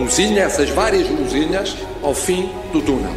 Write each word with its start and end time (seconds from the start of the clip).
luzinha, 0.00 0.44
essas 0.44 0.70
várias 0.70 1.08
luzinhas, 1.10 1.76
ao 2.02 2.14
fim 2.14 2.50
do 2.72 2.80
túnel. 2.80 3.12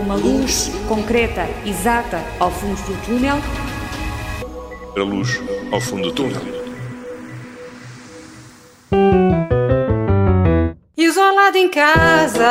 Uma 0.00 0.14
luz 0.14 0.70
concreta, 0.86 1.48
exata, 1.66 2.22
ao 2.38 2.50
fundo 2.50 2.80
do 2.82 3.04
túnel. 3.04 3.38
A 4.96 5.02
luz 5.02 5.40
ao 5.72 5.80
fundo 5.80 6.04
do 6.04 6.12
túnel. 6.12 6.40
Isolado 10.96 11.56
em 11.56 11.68
casa, 11.68 12.50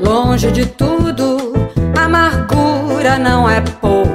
longe 0.00 0.52
de 0.52 0.66
tudo, 0.66 1.54
a 1.98 2.04
amargura 2.04 3.18
não 3.18 3.50
é 3.50 3.60
pouca. 3.60 4.08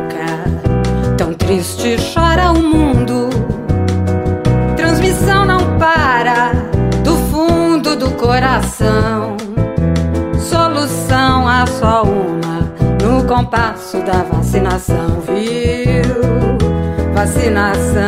Tão 1.18 1.34
triste 1.34 1.98
chora 2.14 2.52
o 2.52 2.62
mundo. 2.62 3.33
Solução 10.40 11.48
há 11.48 11.66
só 11.66 12.04
uma 12.04 12.74
no 13.02 13.24
compasso 13.26 13.98
da 14.02 14.24
vacinação, 14.24 15.22
viu? 15.22 16.04
Vacinação, 17.14 18.02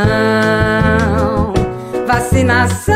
vacinação. 2.08 2.96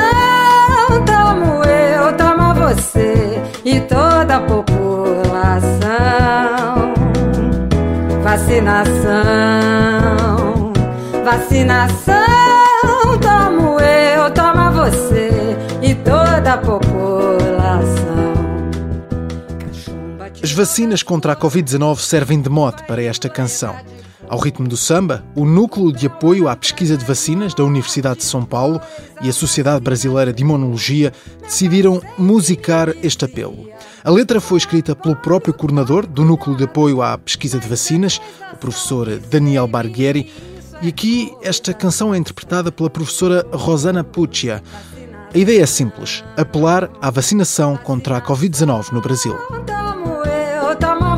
Tomo 1.05 1.63
eu, 1.63 2.13
toma 2.17 2.53
você 2.53 3.41
e 3.63 3.79
toda 3.81 4.35
a 4.35 4.39
população. 4.41 5.69
Vacinação, 8.23 9.13
vacinação. 11.23 12.15
Tomo 13.21 13.79
eu, 13.79 14.31
toma 14.31 14.71
você 14.71 15.57
e 15.81 15.95
toda 15.95 16.53
a 16.53 16.57
população. 16.57 17.18
As 20.49 20.55
vacinas 20.55 21.03
contra 21.03 21.33
a 21.33 21.35
Covid-19 21.35 21.99
servem 21.99 22.41
de 22.41 22.49
mote 22.49 22.83
para 22.85 23.03
esta 23.03 23.29
canção. 23.29 23.75
Ao 24.27 24.39
ritmo 24.39 24.67
do 24.67 24.75
samba, 24.75 25.23
o 25.35 25.45
Núcleo 25.45 25.93
de 25.93 26.07
Apoio 26.07 26.47
à 26.47 26.55
Pesquisa 26.55 26.97
de 26.97 27.05
Vacinas 27.05 27.53
da 27.53 27.63
Universidade 27.63 28.17
de 28.17 28.23
São 28.25 28.43
Paulo 28.43 28.81
e 29.21 29.29
a 29.29 29.31
Sociedade 29.31 29.83
Brasileira 29.83 30.33
de 30.33 30.41
Imunologia 30.41 31.13
decidiram 31.39 32.01
musicar 32.17 32.95
este 33.03 33.25
apelo. 33.25 33.69
A 34.03 34.09
letra 34.09 34.41
foi 34.41 34.57
escrita 34.57 34.95
pelo 34.95 35.15
próprio 35.15 35.53
coordenador 35.53 36.07
do 36.07 36.25
Núcleo 36.25 36.57
de 36.57 36.63
Apoio 36.63 37.03
à 37.03 37.15
Pesquisa 37.15 37.59
de 37.59 37.67
Vacinas, 37.67 38.19
o 38.51 38.57
professor 38.57 39.19
Daniel 39.29 39.67
Barghieri, 39.67 40.31
e 40.81 40.87
aqui 40.87 41.31
esta 41.43 41.75
canção 41.75 42.11
é 42.11 42.17
interpretada 42.17 42.71
pela 42.71 42.89
professora 42.89 43.45
Rosana 43.51 44.03
Puccia. 44.03 44.63
A 45.31 45.37
ideia 45.37 45.61
é 45.61 45.67
simples: 45.67 46.23
apelar 46.35 46.89
à 46.99 47.11
vacinação 47.11 47.77
contra 47.77 48.17
a 48.17 48.21
Covid-19 48.21 48.91
no 48.91 48.99
Brasil. 48.99 49.37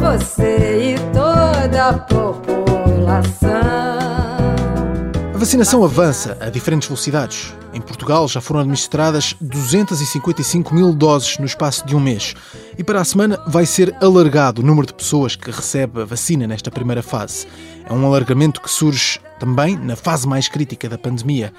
Você 0.02 0.96
e 0.96 1.14
toda 1.14 1.90
a 1.90 1.94
população. 1.94 3.52
A 5.32 5.38
vacinação 5.38 5.84
avança 5.84 6.36
a 6.42 6.50
diferentes 6.50 6.88
velocidades. 6.88 7.54
Em 7.72 7.80
Portugal 7.80 8.28
já 8.28 8.42
foram 8.42 8.62
administradas 8.62 9.36
255 9.40 10.74
mil 10.74 10.92
doses 10.92 11.38
no 11.38 11.46
espaço 11.46 11.86
de 11.86 11.96
um 11.96 12.00
mês. 12.00 12.34
E 12.76 12.84
para 12.84 13.00
a 13.00 13.06
semana 13.06 13.40
vai 13.46 13.68
ser 13.68 13.96
alargado 14.02 14.64
o 14.64 14.66
número 14.66 14.88
de 14.88 14.94
pessoas 14.96 15.36
que 15.36 15.52
recebe 15.52 16.02
a 16.02 16.06
vacina 16.06 16.48
nesta 16.48 16.72
primeira 16.72 17.04
fase. 17.04 17.46
É 17.88 17.94
um 17.94 18.04
alargamento 18.04 18.60
que 18.60 18.72
surge 18.72 19.20
também 19.40 19.78
na 19.78 19.96
fase 19.96 20.28
mais 20.28 20.48
crítica 20.48 20.90
da 20.90 20.98
pandemia. 20.98 21.54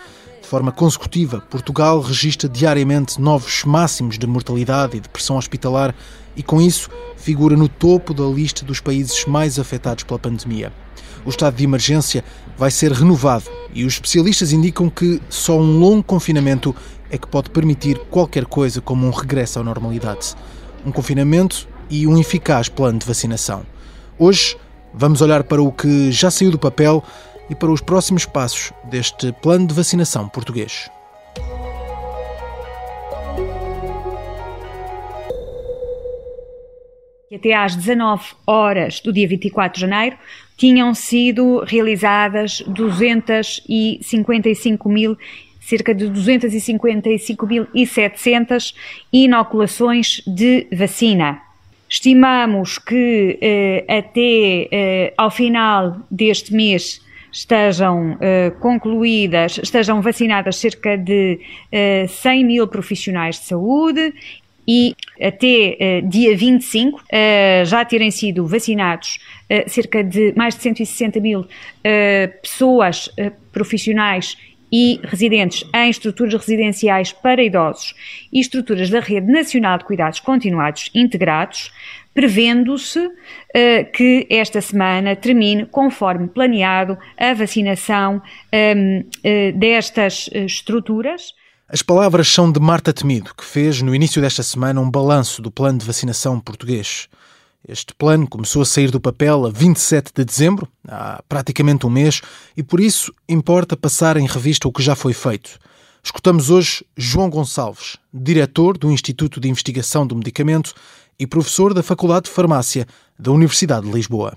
De 0.52 0.54
forma 0.54 0.70
consecutiva, 0.70 1.40
Portugal 1.48 1.98
registra 2.02 2.46
diariamente 2.46 3.18
novos 3.18 3.64
máximos 3.64 4.18
de 4.18 4.26
mortalidade 4.26 4.98
e 4.98 5.00
de 5.00 5.08
pressão 5.08 5.38
hospitalar 5.38 5.94
e, 6.36 6.42
com 6.42 6.60
isso, 6.60 6.90
figura 7.16 7.56
no 7.56 7.70
topo 7.70 8.12
da 8.12 8.24
lista 8.24 8.62
dos 8.62 8.78
países 8.78 9.24
mais 9.24 9.58
afetados 9.58 10.04
pela 10.04 10.18
pandemia. 10.18 10.70
O 11.24 11.30
estado 11.30 11.56
de 11.56 11.64
emergência 11.64 12.22
vai 12.54 12.70
ser 12.70 12.92
renovado 12.92 13.46
e 13.72 13.82
os 13.86 13.94
especialistas 13.94 14.52
indicam 14.52 14.90
que 14.90 15.22
só 15.30 15.58
um 15.58 15.78
longo 15.78 16.02
confinamento 16.02 16.76
é 17.08 17.16
que 17.16 17.26
pode 17.26 17.48
permitir 17.48 17.98
qualquer 18.10 18.44
coisa 18.44 18.82
como 18.82 19.06
um 19.06 19.10
regresso 19.10 19.58
à 19.58 19.62
normalidade. 19.64 20.34
Um 20.84 20.92
confinamento 20.92 21.66
e 21.88 22.06
um 22.06 22.20
eficaz 22.20 22.68
plano 22.68 22.98
de 22.98 23.06
vacinação. 23.06 23.64
Hoje 24.18 24.58
vamos 24.92 25.22
olhar 25.22 25.44
para 25.44 25.62
o 25.62 25.72
que 25.72 26.12
já 26.12 26.30
saiu 26.30 26.50
do 26.50 26.58
papel 26.58 27.02
e 27.52 27.54
para 27.54 27.70
os 27.70 27.80
próximos 27.82 28.24
passos 28.24 28.72
deste 28.84 29.30
plano 29.30 29.66
de 29.66 29.74
vacinação 29.74 30.26
português. 30.26 30.90
Até 37.30 37.52
às 37.52 37.76
19 37.76 38.24
horas 38.46 39.00
do 39.00 39.12
dia 39.12 39.28
24 39.28 39.74
de 39.74 39.82
janeiro 39.82 40.16
tinham 40.56 40.94
sido 40.94 41.62
realizadas 41.66 42.62
255 42.66 44.88
mil 44.88 45.18
cerca 45.60 45.94
de 45.94 46.06
255.700 46.06 48.74
inoculações 49.12 50.22
de 50.26 50.66
vacina. 50.72 51.42
Estimamos 51.86 52.78
que 52.78 53.38
eh, 53.42 53.84
até 53.88 54.68
eh, 54.72 55.12
ao 55.18 55.30
final 55.30 55.98
deste 56.10 56.54
mês 56.54 57.02
estejam 57.32 58.18
eh, 58.20 58.52
concluídas, 58.60 59.58
estejam 59.58 60.02
vacinadas 60.02 60.56
cerca 60.56 60.96
de 60.96 61.40
100 62.08 62.44
mil 62.44 62.68
profissionais 62.68 63.36
de 63.40 63.46
saúde 63.46 64.12
e 64.66 64.94
até 65.20 66.00
uh, 66.04 66.08
dia 66.08 66.36
25 66.36 66.98
uh, 66.98 67.64
já 67.64 67.84
terem 67.84 68.10
sido 68.10 68.46
vacinados 68.46 69.18
uh, 69.50 69.68
cerca 69.68 70.04
de 70.04 70.32
mais 70.36 70.54
de 70.54 70.62
160 70.62 71.20
mil 71.20 71.46
pessoas 72.40 73.10
profissionais 73.50 74.36
e 74.72 75.00
residentes 75.02 75.68
em 75.74 75.90
estruturas 75.90 76.34
residenciais 76.34 77.12
para 77.12 77.42
idosos 77.42 77.94
e 78.32 78.40
estruturas 78.40 78.88
da 78.88 79.00
Rede 79.00 79.30
Nacional 79.30 79.78
de 79.78 79.84
Cuidados 79.84 80.20
Continuados 80.20 80.90
Integrados, 80.94 81.70
prevendo-se 82.14 83.10
que 83.94 84.26
esta 84.30 84.60
semana 84.60 85.16
termine, 85.16 85.66
conforme 85.66 86.28
planeado, 86.28 86.96
a 87.18 87.34
vacinação 87.34 88.22
um, 88.52 89.04
destas 89.58 90.28
estruturas. 90.32 91.32
As 91.68 91.80
palavras 91.82 92.28
são 92.28 92.52
de 92.52 92.60
Marta 92.60 92.92
Temido, 92.92 93.34
que 93.34 93.44
fez 93.44 93.80
no 93.80 93.94
início 93.94 94.20
desta 94.20 94.42
semana 94.42 94.80
um 94.80 94.90
balanço 94.90 95.40
do 95.40 95.50
plano 95.50 95.78
de 95.78 95.86
vacinação 95.86 96.38
português. 96.38 97.08
Este 97.66 97.94
plano 97.94 98.28
começou 98.28 98.60
a 98.60 98.66
sair 98.66 98.90
do 98.90 99.00
papel 99.00 99.46
a 99.46 99.48
27 99.48 100.12
de 100.14 100.24
dezembro, 100.24 100.68
há 100.86 101.22
praticamente 101.28 101.86
um 101.86 101.90
mês, 101.90 102.20
e 102.56 102.62
por 102.62 102.80
isso 102.80 103.14
importa 103.28 103.76
passar 103.76 104.16
em 104.16 104.26
revista 104.26 104.66
o 104.66 104.72
que 104.72 104.82
já 104.82 104.94
foi 104.96 105.12
feito. 105.12 105.58
Escutamos 106.04 106.50
hoje 106.50 106.84
João 106.96 107.30
Gonçalves, 107.30 107.96
diretor 108.12 108.76
do 108.76 108.90
Instituto 108.90 109.38
de 109.38 109.48
Investigação 109.48 110.04
do 110.04 110.16
Medicamento 110.16 110.74
e 111.18 111.26
professor 111.26 111.74
da 111.74 111.82
Faculdade 111.82 112.24
de 112.24 112.30
Farmácia 112.30 112.86
da 113.18 113.30
Universidade 113.30 113.86
de 113.86 113.92
Lisboa. 113.92 114.36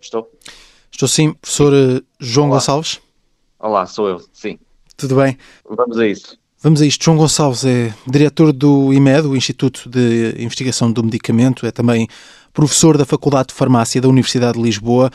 Estou. 0.00 0.30
Estou 0.90 1.08
sim, 1.08 1.32
professor 1.34 1.72
eh, 1.72 2.00
João 2.20 2.48
Olá. 2.48 2.56
Gonçalves. 2.56 3.00
Olá, 3.58 3.86
sou 3.86 4.08
eu, 4.08 4.22
sim. 4.32 4.58
Tudo 4.96 5.16
bem? 5.16 5.38
Vamos 5.68 5.98
a 5.98 6.06
isso. 6.06 6.38
Vamos 6.60 6.80
a 6.80 6.86
isto. 6.86 7.04
João 7.04 7.16
Gonçalves 7.16 7.64
é 7.64 7.92
diretor 8.06 8.52
do 8.52 8.92
IMED, 8.92 9.26
o 9.26 9.36
Instituto 9.36 9.88
de 9.88 10.34
Investigação 10.38 10.92
do 10.92 11.02
Medicamento, 11.02 11.66
é 11.66 11.72
também 11.72 12.06
professor 12.52 12.96
da 12.96 13.04
Faculdade 13.04 13.48
de 13.48 13.54
Farmácia 13.54 14.00
da 14.00 14.08
Universidade 14.08 14.58
de 14.58 14.62
Lisboa. 14.62 15.10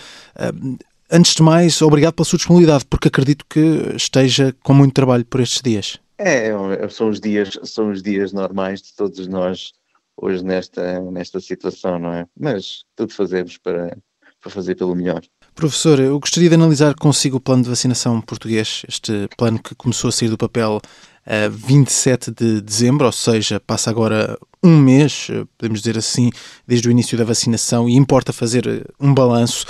Eh, 1.09 1.15
Antes 1.15 1.35
de 1.35 1.43
mais, 1.43 1.81
obrigado 1.81 2.13
pela 2.13 2.25
sua 2.25 2.37
disponibilidade, 2.37 2.85
porque 2.85 3.07
acredito 3.07 3.45
que 3.49 3.93
esteja 3.95 4.55
com 4.63 4.73
muito 4.73 4.93
trabalho 4.93 5.25
por 5.25 5.39
estes 5.39 5.61
dias. 5.61 5.99
É, 6.17 6.51
são 6.89 7.09
os 7.09 7.19
dias, 7.19 7.57
são 7.63 7.91
os 7.91 8.01
dias 8.01 8.33
normais 8.33 8.81
de 8.81 8.93
todos 8.95 9.27
nós 9.27 9.71
hoje 10.19 10.43
nesta, 10.43 10.99
nesta 11.11 11.39
situação, 11.39 11.99
não 11.99 12.11
é? 12.11 12.25
Mas 12.37 12.83
tudo 12.95 13.13
fazemos 13.13 13.57
para, 13.57 13.95
para 14.41 14.51
fazer 14.51 14.75
pelo 14.75 14.95
melhor. 14.95 15.21
Professor, 15.53 15.99
eu 15.99 16.19
gostaria 16.19 16.49
de 16.49 16.55
analisar 16.55 16.95
consigo 16.95 17.37
o 17.37 17.39
plano 17.39 17.63
de 17.63 17.69
vacinação 17.69 18.19
português, 18.21 18.83
este 18.87 19.27
plano 19.37 19.59
que 19.59 19.75
começou 19.75 20.09
a 20.09 20.11
sair 20.11 20.29
do 20.29 20.37
papel 20.37 20.81
a 21.25 21.49
27 21.49 22.31
de 22.31 22.61
dezembro, 22.61 23.05
ou 23.05 23.11
seja, 23.11 23.59
passa 23.59 23.89
agora 23.89 24.37
um 24.63 24.77
mês, 24.77 25.27
podemos 25.57 25.81
dizer 25.81 25.97
assim, 25.97 26.31
desde 26.65 26.87
o 26.87 26.91
início 26.91 27.17
da 27.17 27.23
vacinação, 27.23 27.87
e 27.87 27.95
importa 27.95 28.31
fazer 28.31 28.87
um 28.99 29.13
balanço. 29.13 29.65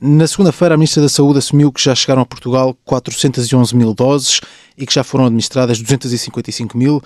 Na 0.00 0.26
segunda-feira, 0.26 0.74
a 0.74 0.76
Ministra 0.76 1.02
da 1.02 1.08
Saúde 1.08 1.38
assumiu 1.38 1.72
que 1.72 1.82
já 1.82 1.94
chegaram 1.94 2.20
a 2.20 2.26
Portugal 2.26 2.76
411 2.84 3.74
mil 3.74 3.94
doses 3.94 4.40
e 4.76 4.84
que 4.84 4.92
já 4.92 5.02
foram 5.02 5.24
administradas 5.24 5.80
255 5.80 6.76
mil. 6.76 7.02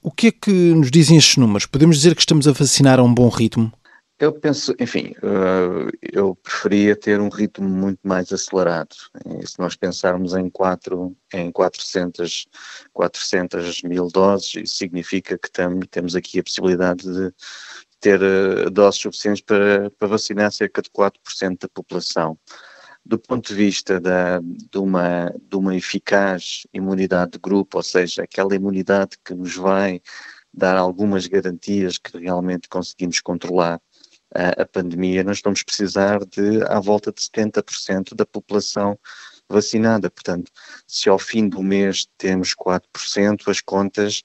O 0.00 0.10
que 0.10 0.28
é 0.28 0.32
que 0.32 0.50
nos 0.50 0.90
dizem 0.90 1.16
estes 1.16 1.36
números? 1.36 1.66
Podemos 1.66 1.96
dizer 1.96 2.14
que 2.14 2.20
estamos 2.20 2.46
a 2.46 2.52
vacinar 2.52 3.00
a 3.00 3.02
um 3.02 3.12
bom 3.12 3.28
ritmo? 3.28 3.72
Eu 4.20 4.32
penso, 4.32 4.72
enfim, 4.78 5.14
uh, 5.18 5.90
eu 6.00 6.36
preferia 6.36 6.94
ter 6.94 7.20
um 7.20 7.28
ritmo 7.28 7.68
muito 7.68 7.98
mais 8.04 8.32
acelerado. 8.32 8.94
E 9.40 9.44
se 9.44 9.58
nós 9.58 9.74
pensarmos 9.74 10.32
em, 10.34 10.48
quatro, 10.48 11.16
em 11.34 11.50
400, 11.50 12.46
400 12.92 13.82
mil 13.82 14.06
doses, 14.06 14.76
significa 14.76 15.36
que 15.36 15.50
tam, 15.50 15.80
temos 15.90 16.14
aqui 16.14 16.38
a 16.38 16.42
possibilidade 16.44 17.02
de 17.02 17.34
ter 18.02 18.20
uh, 18.20 18.68
doses 18.68 19.00
suficientes 19.00 19.40
para, 19.42 19.88
para 19.92 20.08
vacinar 20.08 20.52
cerca 20.52 20.82
de 20.82 20.90
4% 20.90 21.58
da 21.60 21.68
população. 21.68 22.36
Do 23.04 23.18
ponto 23.18 23.48
de 23.48 23.54
vista 23.54 24.00
da, 24.00 24.40
de, 24.40 24.78
uma, 24.78 25.32
de 25.40 25.56
uma 25.56 25.74
eficaz 25.74 26.66
imunidade 26.74 27.32
de 27.32 27.38
grupo, 27.38 27.78
ou 27.78 27.82
seja, 27.82 28.24
aquela 28.24 28.54
imunidade 28.54 29.16
que 29.24 29.34
nos 29.34 29.54
vai 29.54 30.02
dar 30.52 30.76
algumas 30.76 31.26
garantias 31.26 31.96
que 31.96 32.18
realmente 32.18 32.68
conseguimos 32.68 33.20
controlar 33.20 33.80
a, 34.34 34.62
a 34.62 34.66
pandemia, 34.66 35.24
nós 35.24 35.40
vamos 35.42 35.62
precisar 35.62 36.24
de 36.24 36.62
à 36.64 36.80
volta 36.80 37.12
de 37.12 37.20
70% 37.22 38.14
da 38.14 38.26
população 38.26 38.98
vacinada. 39.48 40.10
Portanto, 40.10 40.50
se 40.86 41.08
ao 41.08 41.18
fim 41.18 41.48
do 41.48 41.62
mês 41.62 42.06
temos 42.18 42.54
4%, 42.54 43.48
as 43.48 43.60
contas 43.60 44.22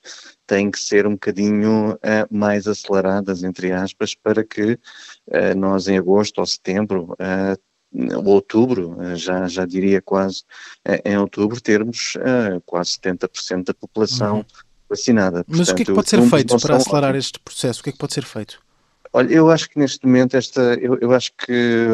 têm 0.47 0.71
que 0.71 0.79
ser 0.79 1.05
um 1.05 1.11
bocadinho 1.11 1.94
uh, 1.95 2.27
mais 2.31 2.67
aceleradas, 2.67 3.44
entre 3.44 3.71
aspas, 3.71 4.15
para 4.15 4.44
que 4.44 4.71
uh, 4.71 5.55
nós 5.55 5.88
em 5.88 5.97
agosto 5.97 6.39
ou 6.39 6.45
setembro, 6.45 7.13
uh, 7.13 8.17
ou 8.17 8.25
outubro, 8.25 8.97
já, 9.15 9.47
já 9.47 9.65
diria 9.65 10.01
quase 10.01 10.44
em 11.05 11.17
outubro, 11.17 11.59
termos 11.59 12.15
quase 12.65 12.91
70% 12.91 13.63
da 13.63 13.73
população 13.73 14.38
uhum. 14.38 14.45
vacinada. 14.89 15.45
Mas 15.47 15.57
Portanto, 15.57 15.71
o 15.71 15.75
que 15.75 15.81
é 15.81 15.85
que 15.85 15.94
pode 15.94 16.09
ser 16.09 16.21
feito 16.21 16.59
para 16.59 16.75
acelerar 16.75 17.15
este 17.15 17.39
processo? 17.39 17.79
O 17.79 17.83
que 17.83 17.89
é 17.89 17.94
que 17.94 17.97
pode 17.97 18.13
ser 18.13 18.25
feito? 18.25 18.61
Olha, 19.13 19.33
eu 19.33 19.49
acho 19.49 19.69
que 19.69 19.79
neste 19.79 20.05
momento 20.05 20.35
esta, 20.35 20.61
eu, 20.75 20.97
eu 20.99 21.13
acho 21.13 21.31
que 21.38 21.88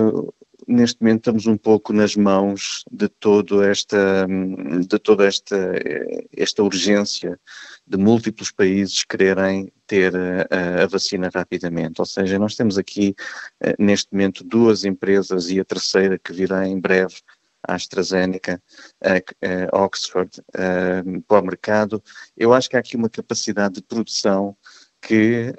neste 0.68 1.02
momento 1.02 1.20
estamos 1.20 1.48
um 1.48 1.58
pouco 1.58 1.94
nas 1.94 2.16
mãos 2.16 2.84
de 2.92 3.08
todo 3.08 3.64
esta, 3.64 4.26
de 4.88 5.00
toda 5.00 5.26
esta, 5.26 5.74
esta 6.36 6.64
urgência 6.64 7.40
de 7.86 7.98
múltiplos 7.98 8.52
países 8.52 9.04
quererem 9.04 9.72
ter 9.88 10.14
a, 10.16 10.84
a, 10.84 10.88
vacina 10.88 11.30
rapidamente. 11.34 12.00
Ou 12.00 12.06
seja, 12.06 12.40
nós 12.40 12.56
temos 12.56 12.78
aqui 12.78 13.16
eh, 13.60 13.76
neste 13.78 14.12
momento 14.12 14.44
duas 14.44 14.86
empresas 14.86 15.50
e 15.50 15.60
a 15.60 15.66
terceira 15.66 16.18
que 16.18 16.34
virá 16.34 16.68
em 16.68 16.80
breve 16.80 17.16
a 17.66 17.76
AstraZeneca, 17.76 18.62
a, 19.02 19.84
Oxford, 19.84 20.30
a, 20.54 21.04
para 21.28 21.42
o 21.42 21.46
mercado. 21.46 22.04
Eu 22.36 22.54
acho 22.54 22.70
que 22.70 22.76
há 22.76 22.80
aqui 22.80 22.96
uma 22.96 23.10
capacidade 23.10 23.76
de 23.76 23.82
produção 23.82 24.56
que 25.06 25.54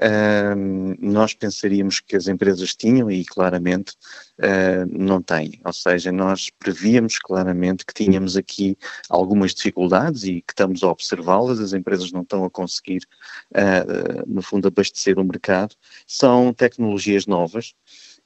nós 0.98 1.34
pensaríamos 1.34 2.00
que 2.00 2.16
as 2.16 2.28
empresas 2.28 2.74
tinham 2.74 3.10
e 3.10 3.24
claramente 3.24 3.92
uh, 4.38 4.86
não 4.90 5.20
têm. 5.20 5.60
Ou 5.64 5.72
seja, 5.72 6.10
nós 6.10 6.50
prevíamos 6.58 7.18
claramente 7.18 7.84
que 7.84 7.92
tínhamos 7.92 8.36
aqui 8.36 8.76
algumas 9.08 9.54
dificuldades 9.54 10.24
e 10.24 10.40
que 10.40 10.52
estamos 10.52 10.82
a 10.82 10.88
observá-las, 10.88 11.60
as 11.60 11.74
empresas 11.74 12.10
não 12.10 12.22
estão 12.22 12.44
a 12.44 12.50
conseguir, 12.50 13.02
uh, 13.52 14.24
no 14.26 14.40
fundo, 14.40 14.66
abastecer 14.66 15.18
o 15.18 15.24
mercado. 15.24 15.74
São 16.06 16.52
tecnologias 16.52 17.26
novas. 17.26 17.74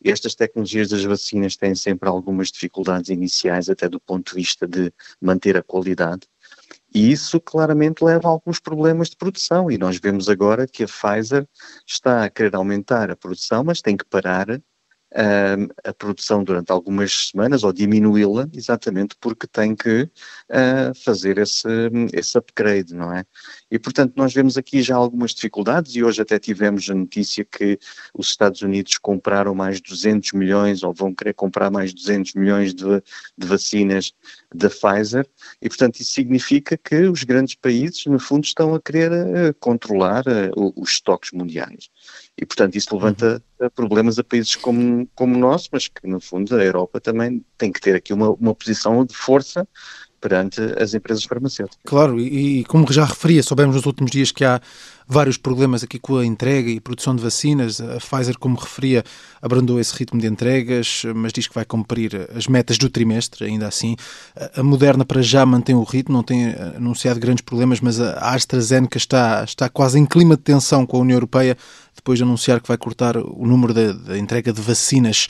Estas 0.05 0.37
tecnologias 0.37 0.91
das 0.91 1.03
vacinas 1.03 1.57
têm 1.57 1.75
sempre 1.75 2.09
algumas 2.09 2.53
dificuldades 2.53 3.11
iniciais, 3.11 3.69
até 3.69 3.89
do 3.89 3.99
ponto 3.99 4.31
de 4.31 4.37
vista 4.37 4.69
de 4.69 4.93
manter 5.21 5.57
a 5.57 5.63
qualidade. 5.63 6.29
E 6.95 7.11
isso 7.13 7.41
claramente 7.41 8.03
leva 8.03 8.29
a 8.29 8.31
alguns 8.31 8.59
problemas 8.59 9.11
de 9.11 9.17
produção. 9.17 9.71
E 9.71 9.77
nós 9.77 9.99
vemos 9.99 10.29
agora 10.29 10.67
que 10.67 10.85
a 10.85 10.87
Pfizer 10.87 11.47
está 11.87 12.25
a 12.25 12.31
querer 12.31 12.55
aumentar 12.55 13.11
a 13.11 13.17
produção, 13.17 13.63
mas 13.63 13.83
tem 13.83 13.97
que 13.97 14.05
parar 14.05 14.61
a 15.85 15.93
produção 15.95 16.45
durante 16.45 16.71
algumas 16.71 17.29
semanas 17.29 17.65
ou 17.65 17.73
diminuí-la, 17.73 18.49
exatamente 18.53 19.17
porque 19.19 19.47
tem 19.47 19.75
que 19.75 20.03
uh, 20.03 20.95
fazer 21.03 21.39
esse, 21.39 21.69
esse 22.13 22.37
upgrade, 22.37 22.95
não 22.95 23.13
é? 23.15 23.25
E 23.71 23.79
portanto 23.79 24.15
nós 24.17 24.35
vemos 24.35 24.59
aqui 24.59 24.83
já 24.83 24.97
algumas 24.97 25.33
dificuldades 25.33 25.95
e 25.95 26.05
hoje 26.05 26.21
até 26.21 26.39
tivemos 26.39 26.89
a 26.91 26.95
notícia 26.95 27.45
que 27.45 27.79
os 28.13 28.29
Estados 28.29 28.61
Unidos 28.61 28.99
compraram 28.99 29.55
mais 29.55 29.81
200 29.81 30.33
milhões 30.33 30.83
ou 30.83 30.93
vão 30.93 31.15
querer 31.15 31.33
comprar 31.33 31.71
mais 31.71 31.95
200 31.95 32.35
milhões 32.35 32.75
de, 32.75 33.03
de 33.37 33.47
vacinas 33.47 34.13
da 34.55 34.69
Pfizer 34.69 35.27
e 35.63 35.69
portanto 35.69 36.01
isso 36.01 36.13
significa 36.13 36.77
que 36.77 37.09
os 37.09 37.25
grandes 37.25 37.55
países 37.55 38.05
no 38.07 38.19
fundo 38.19 38.45
estão 38.45 38.75
a 38.75 38.81
querer 38.81 39.11
uh, 39.11 39.55
controlar 39.59 40.25
uh, 40.27 40.73
os 40.77 40.91
estoques 40.91 41.33
mundiais. 41.33 41.89
E, 42.41 42.47
portanto, 42.47 42.77
isso 42.77 42.95
levanta 42.95 43.43
uhum. 43.61 43.69
problemas 43.75 44.19
a 44.19 44.25
países 44.25 44.55
como, 44.55 45.09
como 45.15 45.35
o 45.35 45.39
nosso, 45.39 45.69
mas 45.73 45.89
que, 45.89 46.07
no 46.07 46.21
fundo, 46.21 46.55
a 46.55 46.65
Europa 46.65 47.01
também 47.01 47.45
tem 47.57 47.73
que 47.73 47.81
ter 47.81 47.97
aqui 47.97 48.13
uma, 48.13 48.31
uma 48.31 48.55
posição 48.55 49.05
de 49.05 49.15
força 49.15 49.67
perante 50.21 50.61
as 50.79 50.95
empresas 50.95 51.25
farmacêuticas. 51.25 51.81
Claro, 51.85 52.19
e, 52.21 52.61
e, 52.61 52.65
como 52.65 52.91
já 52.93 53.05
referia, 53.05 53.43
soubemos 53.43 53.77
nos 53.77 53.87
últimos 53.87 54.11
dias 54.11 54.33
que 54.33 54.45
há 54.45 54.61
vários 55.07 55.39
problemas 55.39 55.83
aqui 55.83 55.99
com 55.99 56.19
a 56.19 56.27
entrega 56.27 56.69
e 56.71 56.81
produção 56.81 57.17
de 57.17 57.23
vacinas. 57.23 57.81
A 57.81 57.97
Pfizer, 57.97 58.39
como 58.39 58.57
referia, 58.57 59.03
abrandou 59.41 59.81
esse 59.81 59.95
ritmo 59.95 60.21
de 60.21 60.27
entregas, 60.27 61.03
mas 61.15 61.33
diz 61.33 61.47
que 61.47 61.55
vai 61.55 61.65
cumprir 61.65 62.29
as 62.37 62.47
metas 62.47 62.77
do 62.77 62.91
trimestre, 62.91 63.45
ainda 63.47 63.67
assim. 63.67 63.97
A 64.55 64.63
Moderna, 64.63 65.05
para 65.05 65.23
já, 65.23 65.47
mantém 65.47 65.75
o 65.75 65.83
ritmo, 65.83 66.15
não 66.15 66.23
tem 66.23 66.53
anunciado 66.77 67.19
grandes 67.19 67.43
problemas, 67.43 67.81
mas 67.81 68.01
a 68.01 68.35
AstraZeneca 68.35 68.99
está, 68.99 69.45
está 69.45 69.69
quase 69.69 69.99
em 69.99 70.05
clima 70.05 70.37
de 70.37 70.43
tensão 70.43 70.85
com 70.85 70.99
a 70.99 71.01
União 71.01 71.17
Europeia, 71.17 71.57
depois 71.99 72.19
de 72.19 72.25
anunciar 72.25 72.61
que 72.61 72.69
vai 72.69 72.79
cortar 72.79 73.17
o 73.17 73.47
número 73.47 73.75
da, 73.75 73.93
da 73.93 74.19
entrega 74.19 74.53
de 74.53 74.61
vacinas. 74.61 75.29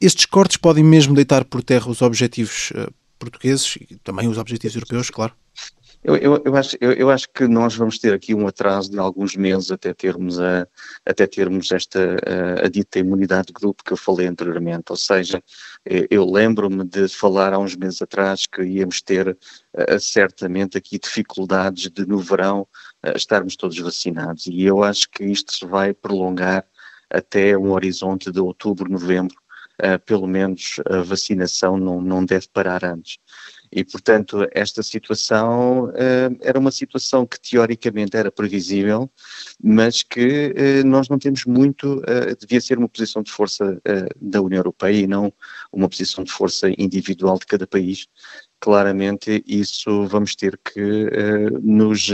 Estes 0.00 0.26
cortes 0.26 0.56
podem 0.56 0.84
mesmo 0.84 1.14
deitar 1.14 1.44
por 1.44 1.62
terra 1.62 1.88
os 1.88 2.02
objetivos 2.02 2.72
eh, 2.74 2.88
portugueses 3.18 3.76
e 3.76 3.96
também 3.96 4.28
os 4.28 4.38
objetivos 4.38 4.74
europeus, 4.74 5.10
claro. 5.10 5.32
Eu, 6.04 6.16
eu, 6.16 6.42
eu, 6.44 6.56
acho, 6.56 6.76
eu, 6.80 7.10
acho 7.10 7.28
que 7.32 7.46
nós 7.46 7.76
vamos 7.76 7.96
ter 7.96 8.12
aqui 8.12 8.34
um 8.34 8.48
atraso 8.48 8.90
de 8.90 8.98
alguns 8.98 9.36
meses 9.36 9.70
até 9.70 9.94
termos, 9.94 10.40
a, 10.40 10.66
até 11.06 11.28
termos 11.28 11.70
esta 11.70 12.16
a, 12.26 12.66
a 12.66 12.68
dita 12.68 12.98
imunidade 12.98 13.46
de 13.46 13.52
grupo 13.52 13.84
que 13.84 13.92
eu 13.92 13.96
falei 13.96 14.26
anteriormente. 14.26 14.86
Ou 14.90 14.96
seja, 14.96 15.40
eh, 15.86 16.08
eu 16.10 16.28
lembro-me 16.28 16.84
de 16.84 17.06
falar 17.06 17.52
há 17.52 17.58
uns 17.58 17.76
meses 17.76 18.02
atrás 18.02 18.46
que 18.46 18.62
íamos 18.62 19.00
ter 19.00 19.38
certamente 20.00 20.76
aqui 20.76 20.98
dificuldades 20.98 21.88
de 21.88 22.04
no 22.04 22.18
verão 22.18 22.66
estarmos 23.14 23.56
todos 23.56 23.78
vacinados. 23.78 24.46
E 24.46 24.62
eu 24.62 24.82
acho 24.82 25.08
que 25.10 25.24
isto 25.24 25.52
se 25.52 25.66
vai 25.66 25.92
prolongar 25.92 26.64
até 27.12 27.56
um 27.56 27.72
horizonte 27.72 28.32
de 28.32 28.40
outubro, 28.40 28.90
novembro, 28.90 29.36
uh, 29.82 29.98
pelo 30.06 30.26
menos 30.26 30.76
a 30.88 31.02
vacinação 31.02 31.76
não, 31.76 32.00
não 32.00 32.24
deve 32.24 32.48
parar 32.52 32.84
antes. 32.84 33.18
E, 33.70 33.84
portanto, 33.84 34.46
esta 34.52 34.82
situação 34.82 35.86
uh, 35.86 36.38
era 36.40 36.58
uma 36.58 36.70
situação 36.70 37.26
que 37.26 37.40
teoricamente 37.40 38.16
era 38.16 38.30
previsível, 38.30 39.10
mas 39.62 40.02
que 40.02 40.54
uh, 40.82 40.86
nós 40.86 41.08
não 41.08 41.18
temos 41.18 41.44
muito, 41.44 42.02
devia 42.40 42.60
ser 42.60 42.78
uma 42.78 42.88
posição 42.88 43.22
de 43.22 43.30
força 43.30 43.80
da 44.20 44.40
União 44.40 44.60
Europeia 44.60 45.00
e 45.00 45.06
não 45.06 45.32
uma 45.72 45.88
posição 45.88 46.24
de 46.24 46.32
força 46.32 46.68
individual 46.78 47.38
de 47.38 47.46
cada 47.46 47.66
país. 47.66 48.06
Claramente, 48.60 49.42
isso 49.46 50.06
vamos 50.06 50.36
ter 50.36 50.58
que 50.58 51.08
nos 51.62 52.10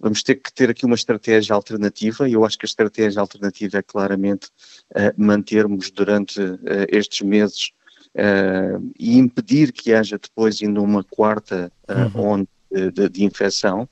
vamos 0.00 0.22
ter 0.22 0.36
que 0.36 0.52
ter 0.52 0.70
aqui 0.70 0.86
uma 0.86 0.94
estratégia 0.94 1.54
alternativa 1.54 2.28
e 2.28 2.32
eu 2.32 2.44
acho 2.44 2.58
que 2.58 2.64
a 2.64 2.68
estratégia 2.68 3.20
alternativa 3.20 3.78
é 3.78 3.82
claramente 3.82 4.48
uh, 4.92 5.12
mantermos 5.16 5.90
durante 5.90 6.40
uh, 6.40 6.58
estes 6.88 7.20
meses 7.20 7.70
uh, 8.16 8.92
e 8.98 9.18
impedir 9.18 9.72
que 9.72 9.92
haja 9.92 10.18
depois 10.18 10.60
ainda 10.62 10.80
uma 10.80 11.04
quarta 11.04 11.70
uhum. 12.14 12.32
onda 12.32 12.48
de, 12.92 13.08
de, 13.08 13.24
infecção, 13.24 13.88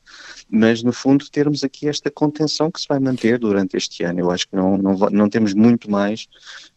mas 0.50 0.82
no 0.82 0.92
fundo 0.92 1.28
termos 1.30 1.62
aqui 1.62 1.88
esta 1.88 2.10
contenção 2.10 2.70
que 2.70 2.80
se 2.80 2.86
vai 2.88 2.98
manter 2.98 3.38
durante 3.38 3.76
este 3.76 4.02
ano. 4.02 4.20
Eu 4.20 4.30
acho 4.30 4.48
que 4.48 4.56
não, 4.56 4.78
não, 4.78 4.96
não 5.10 5.28
temos 5.28 5.52
muito 5.52 5.90
mais 5.90 6.26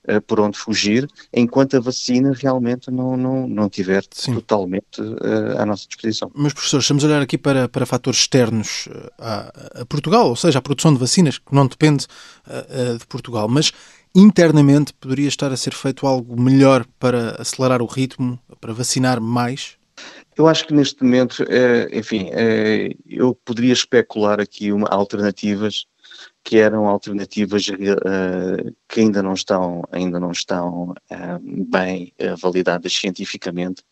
uh, 0.10 0.22
por 0.22 0.40
onde 0.40 0.58
fugir, 0.58 1.08
enquanto 1.34 1.78
a 1.78 1.80
vacina 1.80 2.34
realmente 2.34 2.92
não, 2.92 3.16
não, 3.16 3.48
não 3.48 3.70
tiver 3.70 4.04
Sim. 4.12 4.34
totalmente 4.34 5.02
uh, 5.02 5.58
à 5.58 5.66
nossa 5.66 5.88
disposição. 5.88 6.30
Mas, 6.36 6.54
professor, 6.54 6.80
estamos 6.80 7.04
a 7.04 7.08
olhar 7.08 7.22
aqui 7.22 7.38
para, 7.38 7.70
para 7.70 7.86
fatores 7.86 8.20
externos 8.20 8.90
a, 9.18 9.82
a 9.82 9.86
Portugal, 9.86 10.30
ou 10.30 10.36
seja, 10.36 10.60
a 10.60 10.62
produção 10.62 10.94
de 10.94 11.00
vacinas, 11.00 11.38
que 11.38 11.56
não 11.56 11.66
depende 11.66 12.06
uh, 12.48 12.98
de 12.98 13.06
Portugal, 13.08 13.48
mas 13.48 13.72
internamente 14.14 14.94
poderia 14.94 15.28
estar 15.28 15.52
a 15.52 15.58
ser 15.58 15.74
feito 15.74 16.06
algo 16.06 16.40
melhor 16.40 16.86
para 17.00 17.42
acelerar 17.42 17.82
o 17.82 17.86
ritmo, 17.86 18.38
para 18.60 18.74
vacinar 18.74 19.22
mais? 19.22 19.78
Eu 20.38 20.48
acho 20.48 20.66
que 20.66 20.74
neste 20.74 21.04
momento, 21.04 21.44
é, 21.50 21.98
enfim, 21.98 22.30
é, 22.32 22.90
eu 23.06 23.36
poderia 23.46 23.74
especular 23.74 24.40
aqui 24.40 24.72
uma, 24.72 24.88
alternativas 24.88 25.86
que 26.44 26.58
eram 26.58 26.88
alternativas 26.88 27.68
uh, 27.68 28.76
que 28.88 29.00
ainda 29.00 29.22
não 29.22 29.34
estão, 29.34 29.84
ainda 29.92 30.20
não 30.20 30.32
estão 30.32 30.90
uh, 30.90 31.66
bem 31.70 32.14
uh, 32.20 32.36
validadas 32.36 32.94
cientificamente, 32.94 33.84